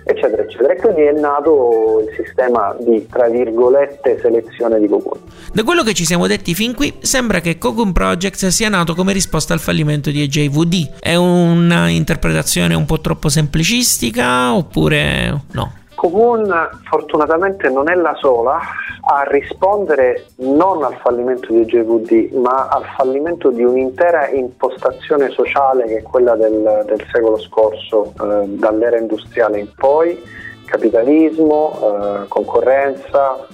eccetera, 0.08 0.42
eccetera. 0.42 0.72
E 0.72 0.76
quindi 0.76 1.02
è 1.02 1.12
nato 1.12 2.02
il 2.06 2.24
sistema 2.24 2.74
di, 2.80 3.06
tra 3.06 3.28
virgolette, 3.28 4.18
selezione 4.20 4.80
di 4.80 4.88
Cocoon. 4.88 5.20
Da 5.52 5.62
quello 5.62 5.82
che 5.82 5.92
ci 5.92 6.04
siamo 6.04 6.26
detti 6.26 6.54
fin 6.54 6.74
qui, 6.74 6.94
sembra 7.00 7.40
che 7.40 7.58
Cocoon 7.58 7.92
Project 7.92 8.46
sia 8.46 8.68
nato 8.68 8.94
come 8.94 9.12
risposta 9.12 9.52
al 9.52 9.60
fallimento 9.60 10.10
di 10.10 10.22
AJVD. 10.22 10.98
È 10.98 11.14
una 11.14 11.88
interpretazione 11.88 12.74
un 12.74 12.86
po' 12.86 13.00
troppo 13.00 13.28
semplicistica 13.28 14.54
oppure 14.54 15.42
no? 15.52 15.72
Cocoon 15.98 16.54
fortunatamente 16.88 17.68
non 17.70 17.90
è 17.90 17.94
la 17.96 18.14
sola 18.14 18.60
a 19.00 19.24
rispondere 19.24 20.26
non 20.36 20.84
al 20.84 20.94
fallimento 21.02 21.52
di 21.52 21.64
JVD 21.64 22.34
ma 22.34 22.68
al 22.68 22.84
fallimento 22.96 23.50
di 23.50 23.64
un'intera 23.64 24.28
impostazione 24.28 25.28
sociale 25.30 25.86
che 25.86 25.96
è 25.96 26.02
quella 26.02 26.36
del, 26.36 26.84
del 26.86 27.04
secolo 27.10 27.36
scorso, 27.38 28.12
eh, 28.12 28.46
dall'era 28.46 28.96
industriale 28.96 29.58
in 29.58 29.74
poi, 29.74 30.22
capitalismo, 30.66 31.72
eh, 31.72 32.28
concorrenza, 32.28 33.44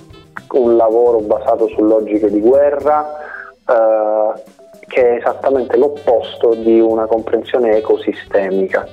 un 0.52 0.76
lavoro 0.76 1.20
basato 1.20 1.66
su 1.68 1.83
logiche 1.83 2.30
di 2.30 2.40
guerra, 2.40 3.07
eh, 3.66 4.42
che 4.87 5.12
è 5.12 5.16
esattamente 5.16 5.78
l'opposto 5.78 6.52
di 6.57 6.78
una 6.78 7.07
comprensione 7.07 7.78
ecosistemica. 7.78 8.87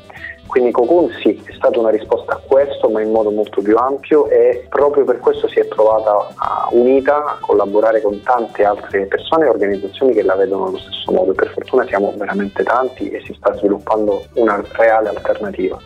Quindi 0.52 0.72
Cocoon 0.72 1.10
sì, 1.22 1.42
è 1.46 1.54
stata 1.54 1.80
una 1.80 1.92
risposta 1.92 2.34
a 2.34 2.42
questo, 2.46 2.90
ma 2.90 3.02
in 3.02 3.10
modo 3.10 3.32
molto 3.32 3.62
più 3.62 3.78
ampio 3.78 4.28
e 4.28 4.66
proprio 4.68 5.06
per 5.06 5.20
questo 5.20 5.48
si 5.48 5.60
è 5.60 5.68
trovata 5.70 6.28
unita 6.72 7.16
a 7.24 7.38
collaborare 7.40 8.02
con 8.02 8.22
tante 8.22 8.66
altre 8.66 9.06
persone 9.06 9.46
e 9.46 9.50
organizzazioni 9.50 10.12
che 10.12 10.24
la 10.24 10.36
vedono 10.36 10.68
allo 10.68 10.78
stesso 10.78 11.14
modo. 11.14 11.32
Per 11.32 11.52
fortuna 11.52 11.86
siamo 11.86 12.14
veramente 12.18 12.64
tanti 12.64 13.10
e 13.12 13.22
si 13.24 13.34
sta 13.34 13.54
sviluppando 13.54 14.26
una 14.34 14.62
reale 14.74 15.08
alternativa. 15.08 15.80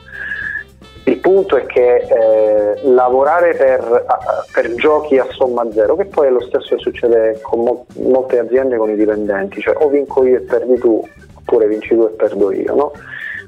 Il 1.04 1.20
punto 1.20 1.58
è 1.58 1.68
che 1.68 1.98
eh, 1.98 2.88
lavorare 2.88 3.54
per, 3.54 4.04
per, 4.52 4.74
giochi 4.74 5.20
a 5.20 5.28
somma 5.30 5.72
zero, 5.74 5.96
che 5.96 6.06
poi 6.06 6.26
è 6.26 6.32
lo 6.32 6.42
stesso 6.42 6.74
che 6.76 6.82
succede 6.82 7.38
con 7.40 7.60
mo- 7.60 7.86
molte 7.98 8.40
aziende 8.40 8.78
con 8.78 8.90
i 8.90 8.96
dipendenti, 8.96 9.62
cioè 9.62 9.76
o 9.78 9.90
vinco 9.90 10.26
io 10.26 10.38
e 10.38 10.42
perdi 10.42 10.80
tu, 10.80 11.08
oppure 11.36 11.68
vinci 11.68 11.94
tu 11.94 12.02
e 12.06 12.16
perdo 12.16 12.52
io, 12.52 12.74
no? 12.74 12.92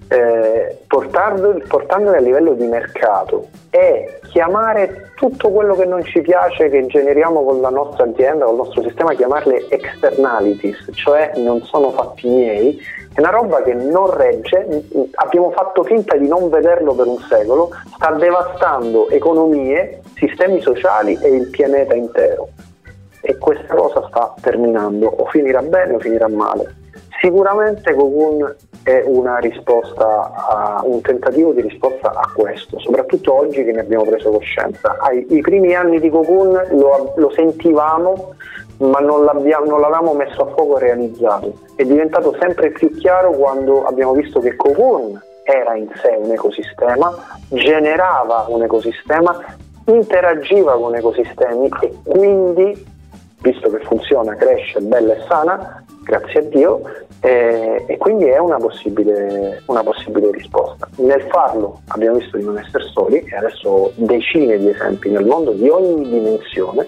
Eh, 0.10 0.78
portandole 0.88 2.18
a 2.18 2.22
livello 2.22 2.54
di 2.54 2.66
mercato 2.66 3.48
e 3.70 4.20
chiamare 4.30 5.12
tutto 5.16 5.50
quello 5.50 5.76
che 5.76 5.86
non 5.86 6.04
ci 6.04 6.22
piace 6.22 6.70
che 6.70 6.86
generiamo 6.86 7.44
con 7.44 7.60
la 7.60 7.70
nostra 7.70 8.06
azienda, 8.06 8.46
con 8.46 8.54
il 8.54 8.62
nostro 8.62 8.84
sistema, 8.84 9.14
chiamarle 9.14 9.68
externalities, 9.70 10.90
cioè 10.94 11.34
non 11.38 11.62
sono 11.64 11.92
fatti 11.92 12.28
miei, 12.28 12.80
è 13.14 13.20
una 13.20 13.32
roba 13.32 13.64
che 13.64 13.74
non 13.74 14.16
regge, 14.16 14.84
abbiamo 15.16 15.50
fatto 15.52 15.84
finta 15.84 16.16
di 16.16 16.28
non 16.28 16.50
vederlo 16.50 16.94
per 16.94 17.08
un 17.08 17.18
secolo, 17.18 17.72
sta 17.96 18.12
devastando 18.12 19.10
economie, 19.10 20.02
sistemi 20.16 20.62
sociali 20.62 21.18
e 21.22 21.30
il 21.30 21.50
pianeta 21.50 21.96
intero. 21.96 22.50
E 23.22 23.38
questa 23.40 23.74
cosa 23.74 24.06
sta 24.08 24.36
terminando, 24.40 25.08
o 25.08 25.26
finirà 25.26 25.64
bene 25.64 25.96
o 25.96 26.00
finirà 26.00 26.28
male. 26.28 26.76
Sicuramente 27.20 27.94
Cocoon 27.94 28.56
è 28.84 29.04
a, 29.06 30.82
un 30.84 31.02
tentativo 31.02 31.52
di 31.52 31.62
risposta 31.62 32.10
a 32.10 32.32
questo, 32.34 32.80
soprattutto 32.80 33.34
oggi 33.34 33.64
che 33.64 33.72
ne 33.72 33.82
abbiamo 33.82 34.06
preso 34.06 34.30
coscienza. 34.30 34.98
Ai, 35.00 35.26
I 35.30 35.42
primi 35.42 35.76
anni 35.76 36.00
di 36.00 36.10
Cocoon 36.10 36.52
lo, 36.72 37.14
lo 37.16 37.30
sentivamo 37.32 38.36
ma 38.78 39.00
non, 39.00 39.24
non, 39.24 39.82
l'avevamo 39.82 40.14
messo 40.14 40.42
a 40.44 40.54
fuoco 40.54 40.78
e 40.78 40.82
realizzato. 40.82 41.54
È 41.76 41.84
diventato 41.84 42.36
sempre 42.40 42.72
più 42.72 42.92
chiaro 42.92 43.32
quando 43.32 43.86
abbiamo 43.86 44.14
visto 44.14 44.40
che 44.40 44.56
Cocoon 44.56 45.20
era 45.44 45.76
in 45.76 45.90
sé 46.02 46.16
un 46.20 46.32
ecosistema, 46.32 47.12
generava 47.50 48.46
un 48.50 48.64
ecosistema, 48.64 49.56
interagiva 49.86 50.78
con 50.78 50.96
ecosistemi 50.96 51.70
e 51.82 51.94
quindi, 52.04 52.86
visto 53.42 53.70
che 53.70 53.80
funziona, 53.80 54.36
cresce, 54.36 54.80
bella 54.82 55.14
e 55.14 55.24
sana, 55.28 55.84
grazie 56.08 56.40
a 56.40 56.44
Dio, 56.44 56.82
e, 57.20 57.84
e 57.86 57.98
quindi 57.98 58.26
è 58.26 58.38
una 58.38 58.58
possibile, 58.58 59.62
una 59.66 59.84
possibile, 59.84 60.32
risposta. 60.32 60.88
Nel 60.98 61.22
farlo 61.30 61.82
abbiamo 61.88 62.18
visto 62.18 62.38
di 62.38 62.44
non 62.44 62.58
essere 62.58 62.86
soli 62.94 63.18
e 63.18 63.36
adesso 63.36 63.92
decine 63.96 64.58
di 64.58 64.70
esempi 64.70 65.10
nel 65.10 65.26
mondo 65.26 65.52
di 65.52 65.68
ogni 65.68 66.08
dimensione 66.08 66.88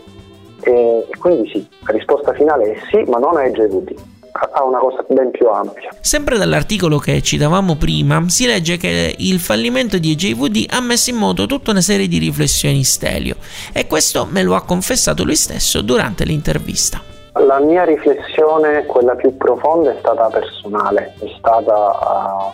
e, 0.62 1.06
e 1.10 1.18
quindi 1.20 1.50
sì, 1.50 1.68
la 1.86 1.94
risposta 1.94 2.34
finale 2.34 2.72
è 2.72 2.78
sì, 2.90 3.04
ma 3.10 3.18
non 3.18 3.36
a 3.38 3.46
EJVD 3.46 3.96
ha 4.32 4.64
una 4.64 4.78
cosa 4.78 5.04
ben 5.10 5.32
più 5.32 5.50
ampia. 5.50 5.90
Sempre 6.00 6.38
dall'articolo 6.38 6.98
che 6.98 7.22
citavamo 7.22 7.76
prima 7.76 8.24
si 8.30 8.46
legge 8.46 8.78
che 8.78 9.16
il 9.18 9.40
fallimento 9.40 9.98
di 9.98 10.12
EJVD 10.12 10.66
ha 10.70 10.80
messo 10.80 11.10
in 11.10 11.18
moto 11.18 11.46
tutta 11.46 11.72
una 11.72 11.82
serie 11.82 12.08
di 12.08 12.20
riflessioni 12.20 12.84
Stelio 12.84 13.36
e 13.74 13.88
questo 13.88 14.28
me 14.30 14.44
lo 14.44 14.56
ha 14.56 14.64
confessato 14.64 15.26
lui 15.26 15.36
stesso 15.36 15.82
durante 15.82 16.24
l'intervista. 16.24 17.19
La 17.45 17.60
mia 17.60 17.84
riflessione, 17.86 18.86
quella 18.86 19.15
più 19.15 19.38
profonda, 19.38 19.91
è 19.91 19.95
stata 19.99 20.28
personale, 20.28 21.13
è 21.19 21.25
stata 21.38 22.52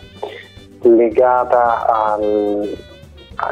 uh, 0.80 0.88
legata 0.94 1.86
al... 1.86 2.76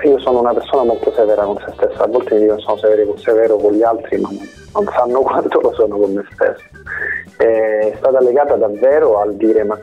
Io 0.05 0.19
sono 0.21 0.41
una 0.41 0.55
persona 0.55 0.85
molto 0.85 1.13
severa 1.13 1.45
con 1.45 1.59
se 1.59 1.73
stessa, 1.75 2.05
a 2.05 2.07
volte 2.07 2.39
dicono 2.39 2.61
sono 2.61 2.77
severo, 2.79 3.17
severo 3.19 3.57
con 3.57 3.73
gli 3.73 3.83
altri, 3.83 4.19
ma 4.19 4.29
non 4.75 4.87
sanno 4.97 5.21
quanto 5.21 5.61
lo 5.61 5.73
sono 5.75 5.99
con 5.99 6.13
me 6.13 6.25
stesso. 6.33 6.63
È 7.37 7.95
stata 7.99 8.21
legata 8.21 8.55
davvero 8.55 9.19
al 9.19 9.35
dire 9.35 9.65
ma 9.65 9.79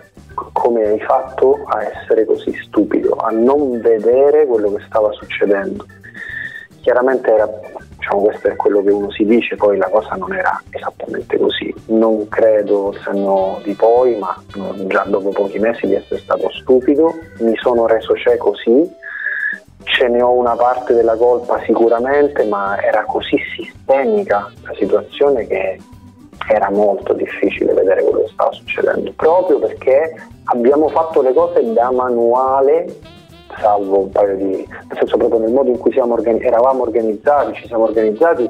come 0.53 0.85
hai 0.85 0.99
fatto 1.01 1.59
a 1.65 1.83
essere 1.83 2.25
così 2.25 2.53
stupido, 2.63 3.15
a 3.15 3.29
non 3.29 3.81
vedere 3.81 4.45
quello 4.45 4.71
che 4.73 4.83
stava 4.87 5.11
succedendo. 5.11 5.85
Chiaramente 6.81 7.31
era 7.31 7.47
diciamo, 8.01 8.21
questo 8.23 8.47
è 8.47 8.55
quello 8.55 8.81
che 8.81 8.89
uno 8.89 9.11
si 9.11 9.23
dice, 9.25 9.55
poi 9.55 9.77
la 9.77 9.87
cosa 9.87 10.15
non 10.15 10.33
era 10.33 10.59
esattamente 10.71 11.37
così. 11.37 11.73
Non 11.87 12.27
credo 12.27 12.91
il 12.91 12.99
senno 13.03 13.61
di 13.63 13.73
poi, 13.73 14.17
ma 14.17 14.35
già 14.87 15.03
dopo 15.05 15.29
pochi 15.29 15.59
mesi 15.59 15.85
di 15.85 15.93
essere 15.93 16.19
stato 16.19 16.49
stupido, 16.49 17.13
mi 17.39 17.55
sono 17.57 17.85
reso 17.85 18.15
cieco 18.15 18.55
sì, 18.55 18.89
ce 19.83 20.07
ne 20.07 20.21
ho 20.21 20.31
una 20.31 20.55
parte 20.55 20.93
della 20.93 21.15
colpa 21.15 21.61
sicuramente, 21.63 22.43
ma 22.45 22.81
era 22.81 23.05
così 23.05 23.37
sistemica 23.55 24.51
la 24.63 24.73
situazione 24.73 25.45
che 25.45 25.77
era 26.49 26.71
molto 26.71 27.13
difficile 27.13 27.73
vedere 27.73 28.01
quello 28.01 28.23
che 28.23 28.31
stava 28.33 28.51
succedendo, 28.51 29.13
proprio 29.15 29.59
perché 29.59 30.15
abbiamo 30.45 30.87
fatto 30.89 31.21
le 31.21 31.33
cose 31.33 31.71
da 31.71 31.91
manuale 31.91 33.19
salvo 33.59 33.99
un 33.99 34.11
paio 34.11 34.35
di... 34.35 34.67
nel 34.67 34.97
senso 34.97 35.17
proprio 35.17 35.39
nel 35.39 35.51
modo 35.51 35.69
in 35.69 35.77
cui 35.77 35.97
organi- 35.97 36.43
eravamo 36.43 36.83
organizzati, 36.83 37.53
ci 37.53 37.67
siamo 37.67 37.83
organizzati, 37.83 38.49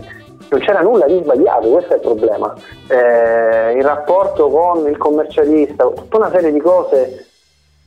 non 0.49 0.59
c'era 0.59 0.81
nulla 0.81 1.05
di 1.05 1.19
sbagliato, 1.21 1.69
questo 1.69 1.93
è 1.93 1.95
il 1.95 2.01
problema. 2.01 2.53
Eh, 2.87 3.73
il 3.77 3.83
rapporto 3.83 4.49
con 4.49 4.87
il 4.87 4.97
commercialista, 4.97 5.85
tutta 5.85 6.17
una 6.17 6.31
serie 6.31 6.51
di 6.51 6.59
cose 6.59 7.25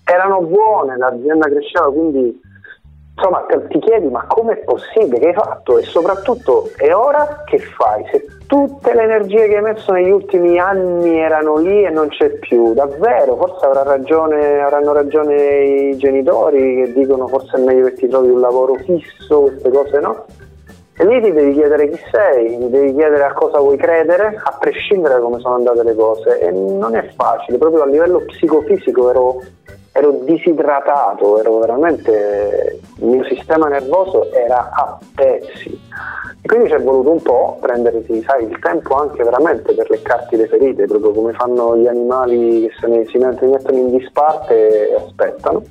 erano 0.04 0.42
buone, 0.42 0.96
l'azienda 0.96 1.46
cresceva, 1.46 1.90
quindi 1.90 2.40
insomma 3.16 3.46
ti 3.68 3.78
chiedi 3.78 4.08
ma 4.08 4.24
com'è 4.26 4.56
possibile? 4.58 5.18
Che 5.18 5.26
hai 5.28 5.34
fatto? 5.34 5.78
E 5.78 5.84
soprattutto 5.84 6.70
e 6.76 6.92
ora 6.92 7.42
che 7.46 7.58
fai? 7.58 8.04
Se 8.10 8.24
tutte 8.46 8.92
le 8.92 9.02
energie 9.02 9.48
che 9.48 9.56
hai 9.56 9.62
messo 9.62 9.92
negli 9.92 10.10
ultimi 10.10 10.58
anni 10.58 11.18
erano 11.18 11.56
lì 11.56 11.84
e 11.84 11.90
non 11.90 12.08
c'è 12.08 12.30
più 12.30 12.74
davvero? 12.74 13.36
Forse 13.36 13.64
avrà 13.64 13.82
ragione, 13.82 14.60
avranno 14.60 14.92
ragione 14.92 15.34
i 15.90 15.96
genitori 15.96 16.84
che 16.84 16.92
dicono 16.92 17.28
forse 17.28 17.56
è 17.56 17.60
meglio 17.60 17.86
che 17.86 17.94
ti 17.94 18.08
trovi 18.08 18.30
un 18.30 18.40
lavoro 18.40 18.74
fisso 18.84 19.42
queste 19.42 19.70
cose 19.70 20.00
no? 20.00 20.24
E 20.96 21.04
lì 21.04 21.20
ti 21.20 21.32
devi 21.32 21.54
chiedere 21.54 21.90
chi 21.90 22.00
sei, 22.10 22.56
ti 22.56 22.70
devi 22.70 22.94
chiedere 22.94 23.24
a 23.24 23.32
cosa 23.32 23.58
vuoi 23.58 23.76
credere, 23.76 24.40
a 24.40 24.56
prescindere 24.60 25.14
da 25.14 25.20
come 25.20 25.40
sono 25.40 25.56
andate 25.56 25.82
le 25.82 25.94
cose. 25.94 26.38
E 26.38 26.52
non 26.52 26.94
è 26.94 27.02
facile, 27.16 27.58
proprio 27.58 27.82
a 27.82 27.86
livello 27.86 28.20
psicofisico 28.20 29.10
ero 29.10 29.40
ero 29.96 30.10
disidratato, 30.24 31.38
ero 31.38 31.58
veramente, 31.58 32.80
il 33.04 33.10
mio 33.10 33.24
sistema 33.24 33.68
nervoso 33.68 34.32
era 34.32 34.70
a 34.72 34.98
pezzi. 35.14 35.78
E 36.40 36.46
quindi 36.46 36.68
ci 36.68 36.74
è 36.74 36.82
voluto 36.82 37.10
un 37.10 37.22
po' 37.22 37.58
prendersi 37.60 38.22
sai, 38.22 38.44
il 38.44 38.58
tempo 38.58 38.96
anche 38.96 39.22
veramente 39.22 39.74
per 39.74 39.88
leccarti 39.88 40.36
le 40.36 40.46
ferite, 40.46 40.86
proprio 40.86 41.12
come 41.12 41.32
fanno 41.32 41.76
gli 41.76 41.86
animali 41.86 42.66
che 42.66 42.72
se 42.80 42.86
ne, 42.86 43.06
si 43.06 43.18
mettono 43.18 43.78
in 43.78 43.96
disparte 43.96 44.90
e 44.90 44.94
aspettano. 44.94 45.62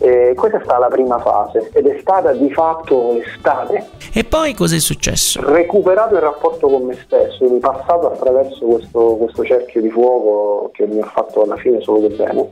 E 0.00 0.34
questa 0.36 0.58
è 0.58 0.60
stata 0.64 0.78
la 0.80 0.88
prima 0.88 1.18
fase 1.20 1.70
ed 1.72 1.86
è 1.86 1.98
stata 2.00 2.32
di 2.32 2.52
fatto 2.52 3.12
l'estate. 3.12 3.86
E 4.12 4.24
poi 4.24 4.52
cos'è 4.52 4.80
successo? 4.80 5.40
Recuperato 5.44 6.14
il 6.14 6.20
rapporto 6.20 6.68
con 6.68 6.82
me 6.82 6.98
stesso, 7.04 7.38
quindi 7.38 7.60
passato 7.60 8.10
attraverso 8.10 8.64
questo, 8.64 9.16
questo 9.16 9.44
cerchio 9.44 9.80
di 9.80 9.90
fuoco 9.90 10.70
che 10.72 10.86
mi 10.86 11.00
ha 11.00 11.06
fatto 11.06 11.42
alla 11.42 11.56
fine 11.56 11.80
solo 11.80 12.00
del 12.00 12.16
bene, 12.16 12.48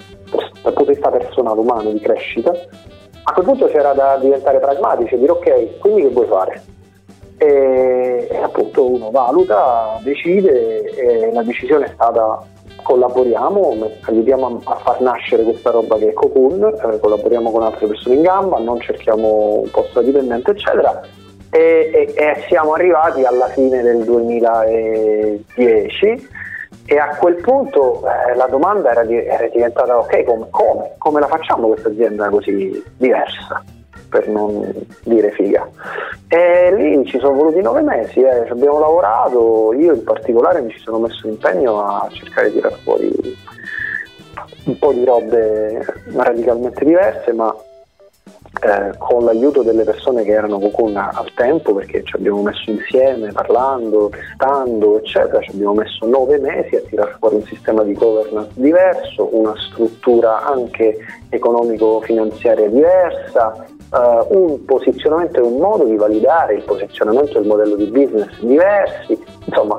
dal 0.62 0.72
punto 0.72 0.84
di 0.84 0.90
vista 0.90 1.10
personale, 1.10 1.58
umano, 1.58 1.90
di 1.90 2.00
crescita. 2.00 2.52
A 3.24 3.32
quel 3.32 3.44
punto 3.44 3.66
c'era 3.66 3.92
da 3.92 4.16
diventare 4.18 4.58
pragmatici 4.58 5.14
e 5.14 5.18
dire 5.18 5.32
ok, 5.32 5.78
quindi 5.78 6.02
che 6.02 6.08
vuoi 6.08 6.26
fare? 6.26 6.62
E, 7.38 8.28
e 8.30 8.36
appunto 8.36 8.90
uno 8.90 9.10
valuta, 9.10 9.98
decide 10.02 10.84
e 10.94 11.32
la 11.32 11.42
decisione 11.42 11.86
è 11.86 11.90
stata 11.94 12.44
collaboriamo, 12.82 13.90
aiutiamo 14.02 14.60
a, 14.64 14.74
far 14.76 15.00
nascere 15.00 15.42
questa 15.44 15.70
roba 15.70 15.96
che 15.98 16.10
è 16.10 16.12
Cocoon, 16.12 16.62
eh, 16.64 16.98
collaboriamo 16.98 17.50
con 17.50 17.62
altre 17.62 17.86
persone 17.86 18.16
in 18.16 18.22
gamba, 18.22 18.58
non 18.58 18.78
cerchiamo 18.80 19.60
un 19.62 19.70
posto 19.70 20.02
dipendente, 20.02 20.50
eccetera. 20.50 21.00
E, 21.50 21.90
e, 21.92 22.12
e, 22.16 22.44
siamo 22.48 22.72
arrivati 22.72 23.24
alla 23.24 23.48
fine 23.48 23.82
del 23.82 24.04
2010 24.04 26.28
e 26.84 26.98
a 26.98 27.16
quel 27.16 27.36
punto 27.36 28.02
eh, 28.06 28.34
la 28.34 28.46
domanda 28.46 28.90
era, 28.90 29.04
di, 29.04 29.16
era 29.16 29.46
diventata 29.48 29.98
ok, 29.98 30.24
come, 30.24 30.46
come, 30.50 30.94
come 30.98 31.20
la 31.20 31.28
facciamo 31.28 31.68
questa 31.68 31.88
azienda 31.88 32.28
così 32.28 32.82
diversa? 32.96 33.62
per 34.12 34.28
non 34.28 34.70
dire 35.04 35.30
figa. 35.30 35.66
E 36.28 36.70
lì 36.74 37.02
ci 37.06 37.18
sono 37.18 37.34
voluti 37.34 37.62
nove 37.62 37.80
mesi, 37.80 38.20
eh. 38.20 38.46
abbiamo 38.46 38.78
lavorato, 38.78 39.72
io 39.72 39.94
in 39.94 40.04
particolare 40.04 40.60
mi 40.60 40.70
ci 40.70 40.80
sono 40.80 40.98
messo 40.98 41.26
l'impegno 41.26 41.82
a 41.82 42.06
cercare 42.12 42.48
di 42.48 42.56
tirare 42.56 42.76
fuori 42.82 43.10
un 44.64 44.78
po' 44.78 44.92
di 44.92 45.04
robe 45.04 45.84
radicalmente 46.12 46.84
diverse, 46.84 47.32
ma 47.32 47.54
eh, 48.62 48.96
con 48.96 49.24
l'aiuto 49.24 49.62
delle 49.62 49.82
persone 49.82 50.22
che 50.22 50.30
erano 50.30 50.60
Cocoon 50.60 50.96
al 50.96 51.32
tempo, 51.34 51.74
perché 51.74 52.04
ci 52.04 52.14
abbiamo 52.14 52.42
messo 52.42 52.70
insieme, 52.70 53.32
parlando, 53.32 54.08
testando, 54.08 54.98
eccetera, 54.98 55.40
ci 55.40 55.50
abbiamo 55.50 55.74
messo 55.74 56.06
nove 56.06 56.38
mesi 56.38 56.76
a 56.76 56.80
tirare 56.80 57.16
fuori 57.18 57.36
un 57.36 57.44
sistema 57.44 57.82
di 57.82 57.92
governance 57.94 58.52
diverso, 58.54 59.28
una 59.32 59.54
struttura 59.56 60.44
anche 60.44 60.96
economico-finanziaria 61.30 62.68
diversa, 62.68 63.66
uh, 63.90 64.26
un 64.28 64.64
posizionamento 64.64 65.40
e 65.40 65.42
un 65.42 65.56
modo 65.56 65.84
di 65.84 65.96
validare 65.96 66.54
il 66.54 66.62
posizionamento 66.62 67.40
del 67.40 67.48
modello 67.48 67.74
di 67.74 67.86
business 67.86 68.38
diversi, 68.38 69.20
insomma 69.46 69.78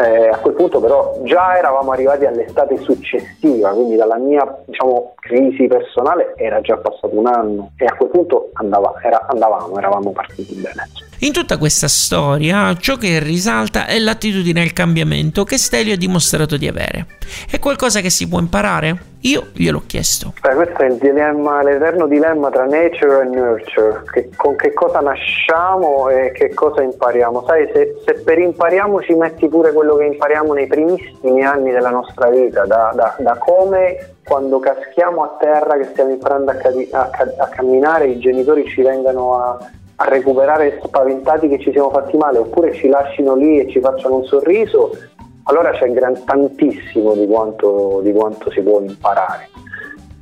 eh, 0.00 0.28
a 0.28 0.38
quel 0.38 0.54
punto 0.54 0.80
però 0.80 1.20
già 1.24 1.56
eravamo 1.58 1.92
arrivati 1.92 2.24
all'estate 2.24 2.78
successiva, 2.78 3.70
quindi 3.70 3.96
dalla 3.96 4.16
mia 4.16 4.62
diciamo, 4.64 5.14
crisi 5.16 5.66
personale 5.66 6.34
era 6.36 6.60
già 6.60 6.76
passato 6.76 7.18
un 7.18 7.26
anno 7.26 7.72
e 7.76 7.84
a 7.84 7.94
quel 7.94 8.08
punto 8.08 8.50
andava, 8.54 8.94
era, 9.02 9.26
andavamo, 9.28 9.76
eravamo 9.76 10.10
partiti 10.12 10.54
bene. 10.54 11.09
In 11.22 11.34
tutta 11.34 11.58
questa 11.58 11.86
storia 11.86 12.74
ciò 12.76 12.96
che 12.96 13.18
risalta 13.18 13.84
è 13.84 13.98
l'attitudine 13.98 14.62
al 14.62 14.72
cambiamento 14.72 15.44
che 15.44 15.58
Stelio 15.58 15.92
ha 15.92 15.96
dimostrato 15.98 16.56
di 16.56 16.66
avere. 16.66 17.04
È 17.50 17.58
qualcosa 17.58 18.00
che 18.00 18.08
si 18.08 18.26
può 18.26 18.38
imparare? 18.38 18.96
Io 19.24 19.48
gliel'ho 19.52 19.82
chiesto. 19.86 20.32
Beh, 20.40 20.54
questo 20.54 20.78
è 20.78 20.86
il 20.86 20.96
dilemma, 20.96 21.62
l'eterno 21.62 22.06
dilemma 22.06 22.48
tra 22.48 22.64
nature 22.64 23.20
e 23.20 23.24
nurture, 23.26 24.02
che, 24.10 24.30
con 24.34 24.56
che 24.56 24.72
cosa 24.72 25.00
nasciamo 25.00 26.08
e 26.08 26.32
che 26.32 26.54
cosa 26.54 26.80
impariamo. 26.80 27.44
Sai, 27.46 27.68
se, 27.74 27.96
se, 28.06 28.14
per 28.22 28.38
impariamo 28.38 29.02
ci 29.02 29.12
metti 29.12 29.46
pure 29.46 29.74
quello 29.74 29.96
che 29.96 30.06
impariamo 30.06 30.54
nei 30.54 30.68
primissimi 30.68 31.44
anni 31.44 31.70
della 31.70 31.90
nostra 31.90 32.30
vita, 32.30 32.64
da, 32.64 32.92
da, 32.94 33.14
da 33.18 33.36
come 33.36 34.14
quando 34.24 34.58
caschiamo 34.58 35.22
a 35.22 35.36
terra, 35.38 35.76
che 35.76 35.88
stiamo 35.90 36.12
imparando 36.12 36.52
a, 36.52 36.56
a, 36.92 37.10
a 37.36 37.48
camminare, 37.48 38.06
i 38.06 38.18
genitori 38.18 38.66
ci 38.68 38.80
vengano 38.80 39.34
a 39.34 39.58
a 40.02 40.08
recuperare 40.08 40.80
spaventati 40.82 41.48
che 41.48 41.58
ci 41.58 41.72
siamo 41.72 41.90
fatti 41.90 42.16
male 42.16 42.38
oppure 42.38 42.72
ci 42.72 42.88
lasciano 42.88 43.34
lì 43.34 43.60
e 43.60 43.68
ci 43.68 43.80
facciano 43.80 44.16
un 44.16 44.24
sorriso, 44.24 44.96
allora 45.44 45.72
c'è 45.72 45.90
gran, 45.92 46.24
tantissimo 46.24 47.12
di 47.14 47.26
quanto, 47.26 48.00
di 48.02 48.12
quanto 48.12 48.50
si 48.50 48.62
può 48.62 48.80
imparare. 48.80 49.48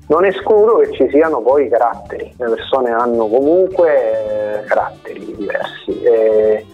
Non 0.09 0.25
escludo 0.25 0.79
che 0.79 0.93
ci 0.93 1.09
siano 1.11 1.41
poi 1.43 1.69
caratteri, 1.69 2.35
le 2.39 2.49
persone 2.49 2.91
hanno 2.91 3.29
comunque 3.29 4.63
eh, 4.63 4.65
caratteri 4.65 5.35
diversi. 5.37 6.03
E, 6.03 6.67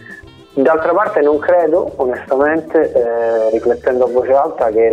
D'altra 0.56 0.92
parte 0.92 1.20
non 1.20 1.40
credo, 1.40 1.94
onestamente, 1.96 2.92
eh, 2.92 3.50
riflettendo 3.50 4.04
a 4.04 4.08
voce 4.08 4.32
alta, 4.32 4.68
che 4.68 4.88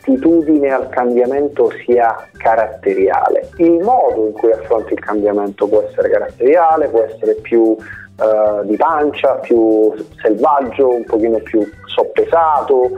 l'attitudine 0.00 0.72
al 0.72 0.88
cambiamento 0.88 1.70
sia 1.84 2.28
caratteriale. 2.36 3.50
Il 3.56 3.82
modo 3.82 4.26
in 4.26 4.32
cui 4.32 4.50
affronti 4.50 4.94
il 4.94 5.00
cambiamento 5.00 5.66
può 5.66 5.82
essere 5.82 6.08
caratteriale, 6.08 6.88
può 6.88 7.02
essere 7.02 7.34
più 7.34 7.76
eh, 7.76 8.66
di 8.66 8.76
pancia, 8.76 9.34
più 9.36 9.92
selvaggio, 10.20 10.94
un 10.94 11.04
pochino 11.04 11.38
più 11.38 11.68
soppesato, 11.84 12.90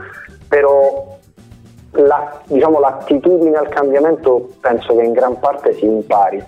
però 0.47 1.17
la, 1.91 2.41
diciamo, 2.45 2.79
l'attitudine 2.79 3.57
al 3.57 3.69
cambiamento 3.69 4.49
penso 4.61 4.95
che 4.95 5.03
in 5.03 5.11
gran 5.11 5.37
parte 5.39 5.73
si 5.73 5.85
impari 5.85 6.43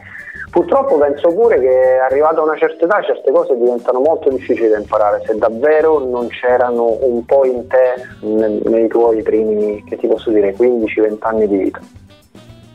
Purtroppo 0.55 0.97
penso 0.97 1.33
pure 1.33 1.59
che 1.59 1.97
arrivato 1.97 2.39
a 2.39 2.43
una 2.45 2.55
certa 2.55 2.85
età 2.85 3.01
certe 3.01 3.29
cose 3.29 3.57
diventano 3.57 3.99
molto 3.99 4.29
difficili 4.29 4.69
da 4.69 4.77
imparare, 4.77 5.21
se 5.25 5.35
davvero 5.35 5.99
non 5.99 6.29
c'erano 6.29 6.97
un 7.01 7.25
po' 7.25 7.43
in 7.45 7.67
te 7.67 8.01
nei, 8.21 8.87
tuoi 8.87 9.21
primi, 9.21 9.83
che 9.83 9.97
ti 9.97 10.07
posso 10.07 10.29
dire, 10.29 10.55
15-20 10.55 11.17
anni 11.19 11.47
di 11.49 11.57
vita. 11.57 11.81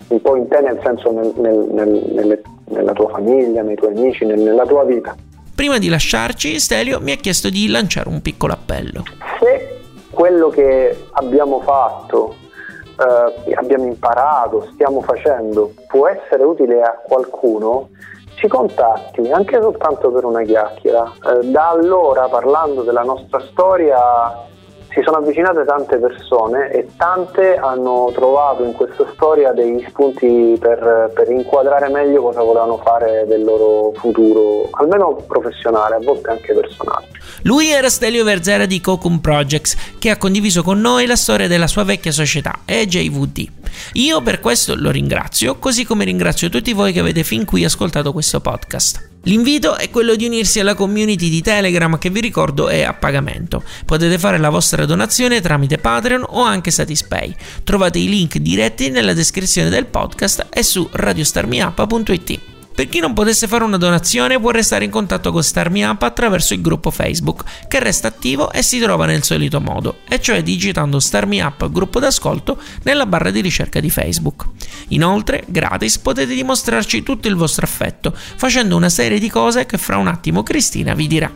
Un 0.08 0.20
po' 0.20 0.36
in 0.36 0.46
te 0.48 0.60
nel 0.60 0.78
senso 0.84 1.10
nel, 1.10 1.32
nel, 1.36 2.04
nel, 2.12 2.42
nella 2.66 2.92
tua 2.92 3.08
famiglia, 3.08 3.62
nei 3.62 3.76
tuoi 3.76 3.96
amici, 3.96 4.26
nella 4.26 4.66
tua 4.66 4.84
vita. 4.84 5.16
Prima 5.54 5.78
di 5.78 5.88
lasciarci, 5.88 6.60
Stelio 6.60 7.00
mi 7.00 7.12
ha 7.12 7.16
chiesto 7.16 7.48
di 7.48 7.66
lanciare 7.66 8.10
un 8.10 8.20
piccolo 8.20 8.52
appello. 8.52 9.04
Se 9.40 9.78
quello 10.10 10.50
che 10.50 11.06
abbiamo 11.12 11.60
fatto 11.62 12.34
eh, 13.00 13.54
abbiamo 13.54 13.86
imparato, 13.86 14.68
stiamo 14.72 15.00
facendo, 15.00 15.72
può 15.86 16.06
essere 16.06 16.44
utile 16.44 16.82
a 16.82 17.00
qualcuno, 17.02 17.88
ci 18.34 18.48
contatti 18.48 19.30
anche 19.30 19.60
soltanto 19.60 20.10
per 20.10 20.24
una 20.24 20.42
chiacchiera. 20.42 21.10
Eh, 21.26 21.46
da 21.50 21.68
allora, 21.70 22.28
parlando 22.28 22.82
della 22.82 23.02
nostra 23.02 23.40
storia, 23.40 24.48
si 24.92 25.00
sono 25.02 25.18
avvicinate 25.18 25.64
tante 25.64 25.98
persone 25.98 26.70
e 26.72 26.88
tante 26.96 27.56
hanno 27.56 28.10
trovato 28.12 28.64
in 28.64 28.72
questa 28.72 29.06
storia 29.12 29.52
degli 29.52 29.84
spunti 29.88 30.56
per, 30.58 31.12
per, 31.14 31.30
inquadrare 31.30 31.88
meglio 31.88 32.22
cosa 32.22 32.42
volevano 32.42 32.78
fare 32.78 33.24
del 33.26 33.44
loro 33.44 33.92
futuro, 33.94 34.68
almeno 34.72 35.14
professionale, 35.26 35.94
a 35.94 36.00
volte 36.00 36.30
anche 36.30 36.52
personale. 36.52 37.06
Lui 37.42 37.70
era 37.70 37.88
Stelio 37.88 38.24
Verzera 38.24 38.66
di 38.66 38.80
Cocum 38.80 39.18
Projects, 39.18 39.76
che 39.98 40.10
ha 40.10 40.16
condiviso 40.16 40.62
con 40.62 40.80
noi 40.80 41.06
la 41.06 41.16
storia 41.16 41.46
della 41.46 41.68
sua 41.68 41.84
vecchia 41.84 42.10
società, 42.10 42.60
EJVD. 42.64 43.48
Io 43.94 44.20
per 44.22 44.40
questo 44.40 44.74
lo 44.74 44.90
ringrazio, 44.90 45.56
così 45.58 45.84
come 45.84 46.04
ringrazio 46.04 46.48
tutti 46.48 46.72
voi 46.72 46.92
che 46.92 47.00
avete 47.00 47.22
fin 47.22 47.44
qui 47.44 47.64
ascoltato 47.64 48.12
questo 48.12 48.40
podcast. 48.40 49.08
L'invito 49.24 49.76
è 49.76 49.90
quello 49.90 50.14
di 50.14 50.26
unirsi 50.26 50.60
alla 50.60 50.74
community 50.74 51.28
di 51.28 51.42
Telegram 51.42 51.98
che 51.98 52.08
vi 52.10 52.20
ricordo 52.20 52.68
è 52.68 52.82
a 52.82 52.94
pagamento. 52.94 53.62
Potete 53.84 54.18
fare 54.18 54.38
la 54.38 54.48
vostra 54.48 54.86
donazione 54.86 55.40
tramite 55.40 55.78
Patreon 55.78 56.24
o 56.26 56.42
anche 56.42 56.70
Satispay. 56.70 57.34
Trovate 57.62 57.98
i 57.98 58.08
link 58.08 58.38
diretti 58.38 58.88
nella 58.88 59.12
descrizione 59.12 59.68
del 59.68 59.86
podcast 59.86 60.46
e 60.50 60.62
su 60.62 60.88
radiostarmiappa.it. 60.90 62.59
Per 62.80 62.88
chi 62.88 63.00
non 63.00 63.12
potesse 63.12 63.46
fare 63.46 63.62
una 63.62 63.76
donazione 63.76 64.40
può 64.40 64.52
restare 64.52 64.86
in 64.86 64.90
contatto 64.90 65.32
con 65.32 65.42
Starmi 65.42 65.82
Up 65.82 66.02
attraverso 66.02 66.54
il 66.54 66.62
gruppo 66.62 66.90
Facebook, 66.90 67.66
che 67.68 67.78
resta 67.78 68.08
attivo 68.08 68.50
e 68.50 68.62
si 68.62 68.78
trova 68.78 69.04
nel 69.04 69.22
solito 69.22 69.60
modo, 69.60 69.98
e 70.08 70.18
cioè 70.18 70.42
digitando 70.42 70.98
Starmi 70.98 71.40
Up 71.40 71.70
gruppo 71.70 72.00
d'ascolto 72.00 72.58
nella 72.84 73.04
barra 73.04 73.30
di 73.30 73.42
ricerca 73.42 73.80
di 73.80 73.90
Facebook. 73.90 74.46
Inoltre, 74.88 75.44
gratis 75.46 75.98
potete 75.98 76.32
dimostrarci 76.32 77.02
tutto 77.02 77.28
il 77.28 77.34
vostro 77.34 77.66
affetto, 77.66 78.14
facendo 78.16 78.76
una 78.76 78.88
serie 78.88 79.18
di 79.18 79.28
cose 79.28 79.66
che 79.66 79.76
fra 79.76 79.98
un 79.98 80.08
attimo 80.08 80.42
Cristina 80.42 80.94
vi 80.94 81.06
dirà. 81.06 81.30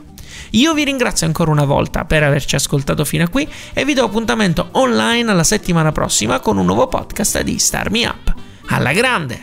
Io 0.53 0.73
vi 0.73 0.85
ringrazio 0.85 1.27
ancora 1.27 1.51
una 1.51 1.67
volta 1.67 2.07
per 2.07 2.23
averci 2.23 2.55
ascoltato 2.55 3.05
fino 3.05 3.25
a 3.25 3.29
qui 3.29 3.47
e 3.75 3.85
vi 3.85 3.93
do 3.93 4.03
appuntamento 4.03 4.69
online 4.71 5.35
la 5.35 5.45
settimana 5.45 5.93
prossima 5.93 6.41
con 6.41 6.57
un 6.57 6.65
nuovo 6.65 6.87
podcast 6.87 7.43
di 7.43 7.59
Starmi 7.59 8.05
Up. 8.07 8.35
Alla 8.69 8.95
grande! 8.95 9.43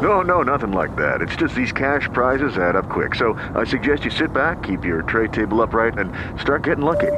No, 0.00 0.22
no, 0.22 0.42
nothing 0.42 0.72
like 0.72 0.94
that. 0.96 1.20
It's 1.20 1.36
just 1.36 1.54
these 1.54 1.72
cash 1.72 2.08
prizes 2.12 2.56
add 2.56 2.76
up 2.76 2.88
quick. 2.88 3.14
So 3.14 3.34
I 3.54 3.64
suggest 3.64 4.04
you 4.04 4.10
sit 4.10 4.32
back, 4.32 4.62
keep 4.62 4.84
your 4.84 5.02
tray 5.02 5.28
table 5.28 5.60
upright, 5.60 5.98
and 5.98 6.12
start 6.40 6.64
getting 6.64 6.84
lucky. 6.84 7.12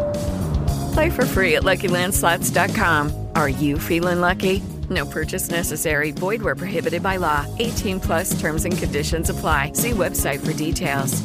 Play 0.95 1.11
for 1.11 1.25
free 1.27 1.57
at 1.57 1.63
LuckyLandSlots.com. 1.63 3.29
Are 3.37 3.49
you 3.49 3.79
feeling 3.79 4.21
lucky? 4.21 4.63
No 4.91 5.07
purchase 5.07 5.51
necessary. 5.51 6.11
Void 6.11 6.43
where 6.43 6.57
prohibited 6.57 7.03
by 7.03 7.17
law. 7.17 7.47
18 7.59 8.01
plus 8.01 8.39
terms 8.41 8.65
and 8.65 8.77
conditions 8.77 9.31
apply. 9.31 9.73
See 9.75 9.91
website 9.93 10.45
for 10.45 10.53
details. 10.53 11.23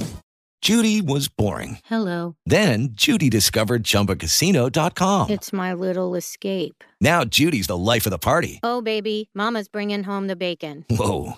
Judy 0.62 1.02
was 1.02 1.28
boring. 1.28 1.78
Hello. 1.86 2.36
Then 2.46 2.90
Judy 2.92 3.30
discovered 3.30 3.84
ChumbaCasino.com. 3.84 5.30
It's 5.30 5.54
my 5.54 5.74
little 5.74 6.16
escape. 6.16 6.84
Now 7.00 7.24
Judy's 7.24 7.68
the 7.68 7.78
life 7.78 8.06
of 8.06 8.10
the 8.10 8.18
party. 8.18 8.60
Oh, 8.64 8.82
baby, 8.82 9.30
Mama's 9.36 9.68
bringing 9.68 10.04
home 10.04 10.28
the 10.28 10.36
bacon. 10.36 10.84
Whoa, 10.90 11.38